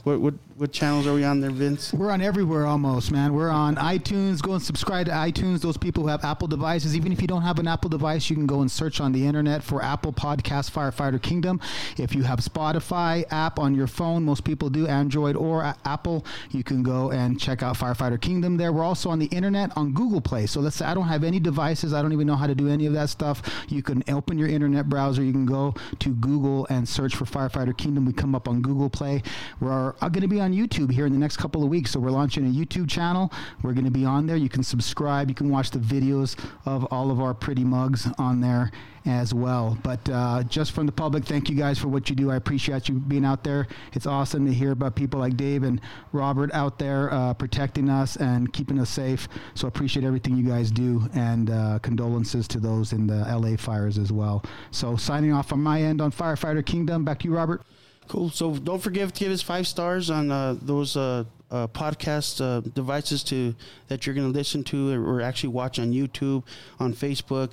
what 0.04 0.20
what 0.20 0.34
what 0.62 0.70
channels 0.70 1.08
are 1.08 1.12
we 1.12 1.24
on 1.24 1.40
there, 1.40 1.50
Vince? 1.50 1.92
We're 1.92 2.12
on 2.12 2.22
everywhere 2.22 2.66
almost, 2.66 3.10
man. 3.10 3.34
We're 3.34 3.50
on 3.50 3.74
iTunes. 3.74 4.40
Go 4.40 4.52
and 4.52 4.62
subscribe 4.62 5.06
to 5.06 5.12
iTunes. 5.12 5.60
Those 5.60 5.76
people 5.76 6.04
who 6.04 6.08
have 6.08 6.24
Apple 6.24 6.46
devices, 6.46 6.94
even 6.94 7.10
if 7.10 7.20
you 7.20 7.26
don't 7.26 7.42
have 7.42 7.58
an 7.58 7.66
Apple 7.66 7.90
device, 7.90 8.30
you 8.30 8.36
can 8.36 8.46
go 8.46 8.60
and 8.60 8.70
search 8.70 9.00
on 9.00 9.10
the 9.10 9.26
internet 9.26 9.64
for 9.64 9.82
Apple 9.82 10.12
Podcast 10.12 10.70
Firefighter 10.70 11.20
Kingdom. 11.20 11.60
If 11.98 12.14
you 12.14 12.22
have 12.22 12.38
Spotify 12.38 13.24
app 13.32 13.58
on 13.58 13.74
your 13.74 13.88
phone, 13.88 14.24
most 14.24 14.44
people 14.44 14.70
do, 14.70 14.86
Android 14.86 15.34
or 15.34 15.74
Apple, 15.84 16.24
you 16.52 16.62
can 16.62 16.84
go 16.84 17.10
and 17.10 17.40
check 17.40 17.64
out 17.64 17.76
Firefighter 17.76 18.20
Kingdom 18.20 18.56
there. 18.56 18.72
We're 18.72 18.84
also 18.84 19.10
on 19.10 19.18
the 19.18 19.26
internet 19.26 19.76
on 19.76 19.92
Google 19.92 20.20
Play. 20.20 20.46
So 20.46 20.60
let's 20.60 20.76
say 20.76 20.84
I 20.84 20.94
don't 20.94 21.08
have 21.08 21.24
any 21.24 21.40
devices, 21.40 21.92
I 21.92 22.02
don't 22.02 22.12
even 22.12 22.28
know 22.28 22.36
how 22.36 22.46
to 22.46 22.54
do 22.54 22.68
any 22.68 22.86
of 22.86 22.92
that 22.92 23.08
stuff. 23.08 23.42
You 23.68 23.82
can 23.82 24.04
open 24.08 24.38
your 24.38 24.48
internet 24.48 24.88
browser, 24.88 25.24
you 25.24 25.32
can 25.32 25.44
go 25.44 25.74
to 25.98 26.14
Google 26.14 26.68
and 26.70 26.88
search 26.88 27.16
for 27.16 27.24
Firefighter 27.24 27.76
Kingdom. 27.76 28.06
We 28.06 28.12
come 28.12 28.36
up 28.36 28.46
on 28.46 28.62
Google 28.62 28.88
Play. 28.88 29.24
We're 29.58 29.96
uh, 30.00 30.08
going 30.08 30.22
to 30.22 30.28
be 30.28 30.40
on 30.40 30.51
YouTube 30.52 30.90
here 30.90 31.06
in 31.06 31.12
the 31.12 31.18
next 31.18 31.36
couple 31.36 31.62
of 31.62 31.68
weeks. 31.68 31.90
So 31.90 32.00
we're 32.00 32.10
launching 32.10 32.46
a 32.46 32.50
YouTube 32.50 32.88
channel. 32.88 33.32
We're 33.62 33.72
going 33.72 33.84
to 33.84 33.90
be 33.90 34.04
on 34.04 34.26
there. 34.26 34.36
You 34.36 34.48
can 34.48 34.62
subscribe. 34.62 35.28
You 35.28 35.34
can 35.34 35.50
watch 35.50 35.70
the 35.70 35.78
videos 35.78 36.38
of 36.66 36.84
all 36.90 37.10
of 37.10 37.20
our 37.20 37.34
pretty 37.34 37.64
mugs 37.64 38.08
on 38.18 38.40
there 38.40 38.70
as 39.04 39.34
well. 39.34 39.76
But 39.82 40.08
uh, 40.08 40.42
just 40.44 40.72
from 40.72 40.86
the 40.86 40.92
public, 40.92 41.24
thank 41.24 41.48
you 41.48 41.56
guys 41.56 41.78
for 41.78 41.88
what 41.88 42.08
you 42.08 42.16
do. 42.16 42.30
I 42.30 42.36
appreciate 42.36 42.88
you 42.88 42.96
being 43.00 43.24
out 43.24 43.44
there. 43.44 43.66
It's 43.92 44.06
awesome 44.06 44.46
to 44.46 44.52
hear 44.52 44.72
about 44.72 44.94
people 44.94 45.20
like 45.20 45.36
Dave 45.36 45.62
and 45.62 45.80
Robert 46.12 46.50
out 46.52 46.78
there 46.78 47.12
uh, 47.12 47.34
protecting 47.34 47.88
us 47.88 48.16
and 48.16 48.52
keeping 48.52 48.78
us 48.78 48.90
safe. 48.90 49.28
So 49.54 49.66
I 49.66 49.68
appreciate 49.68 50.04
everything 50.04 50.36
you 50.36 50.44
guys 50.44 50.70
do 50.70 51.08
and 51.14 51.50
uh, 51.50 51.78
condolences 51.80 52.46
to 52.48 52.60
those 52.60 52.92
in 52.92 53.06
the 53.06 53.24
LA 53.28 53.56
fires 53.56 53.98
as 53.98 54.12
well. 54.12 54.44
So 54.70 54.96
signing 54.96 55.32
off 55.32 55.52
on 55.52 55.60
my 55.60 55.82
end 55.82 56.00
on 56.00 56.12
Firefighter 56.12 56.64
Kingdom. 56.64 57.04
Back 57.04 57.20
to 57.20 57.28
you, 57.28 57.34
Robert. 57.34 57.62
Cool. 58.08 58.30
So 58.30 58.54
don't 58.54 58.80
forget 58.80 59.14
to 59.14 59.18
give 59.24 59.32
us 59.32 59.42
five 59.42 59.66
stars 59.66 60.10
on 60.10 60.30
uh, 60.30 60.56
those 60.60 60.96
uh, 60.96 61.24
uh, 61.50 61.66
podcast 61.68 62.40
uh, 62.40 62.60
devices 62.74 63.22
to 63.24 63.54
that 63.88 64.06
you're 64.06 64.14
going 64.14 64.30
to 64.30 64.36
listen 64.36 64.64
to 64.64 64.92
or, 64.92 65.20
actually 65.20 65.50
watch 65.50 65.78
on 65.78 65.92
YouTube, 65.92 66.42
on 66.80 66.92
Facebook, 66.94 67.50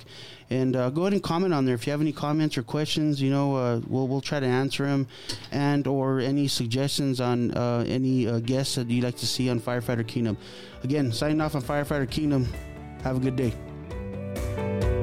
and 0.48 0.74
uh, 0.74 0.90
go 0.90 1.02
ahead 1.02 1.12
and 1.12 1.22
comment 1.22 1.54
on 1.54 1.64
there 1.64 1.74
if 1.74 1.86
you 1.86 1.90
have 1.90 2.00
any 2.00 2.12
comments 2.12 2.58
or 2.58 2.62
questions. 2.62 3.22
You 3.22 3.30
know, 3.30 3.56
uh, 3.56 3.80
we'll 3.86 4.08
we'll 4.08 4.20
try 4.20 4.40
to 4.40 4.46
answer 4.46 4.86
them, 4.86 5.06
and 5.52 5.86
or 5.86 6.20
any 6.20 6.48
suggestions 6.48 7.20
on 7.20 7.52
any 7.86 8.40
guests 8.40 8.74
that 8.74 8.90
you'd 8.90 9.04
like 9.04 9.16
to 9.16 9.26
see 9.26 9.48
on 9.50 9.60
Firefighter 9.60 10.06
Kingdom. 10.06 10.36
Again, 10.82 11.12
signing 11.12 11.40
off 11.40 11.54
on 11.54 11.62
Firefighter 11.62 12.10
Kingdom. 12.10 12.48
Have 13.02 13.16
a 13.16 13.20
good 13.20 13.36
day. 13.36 14.99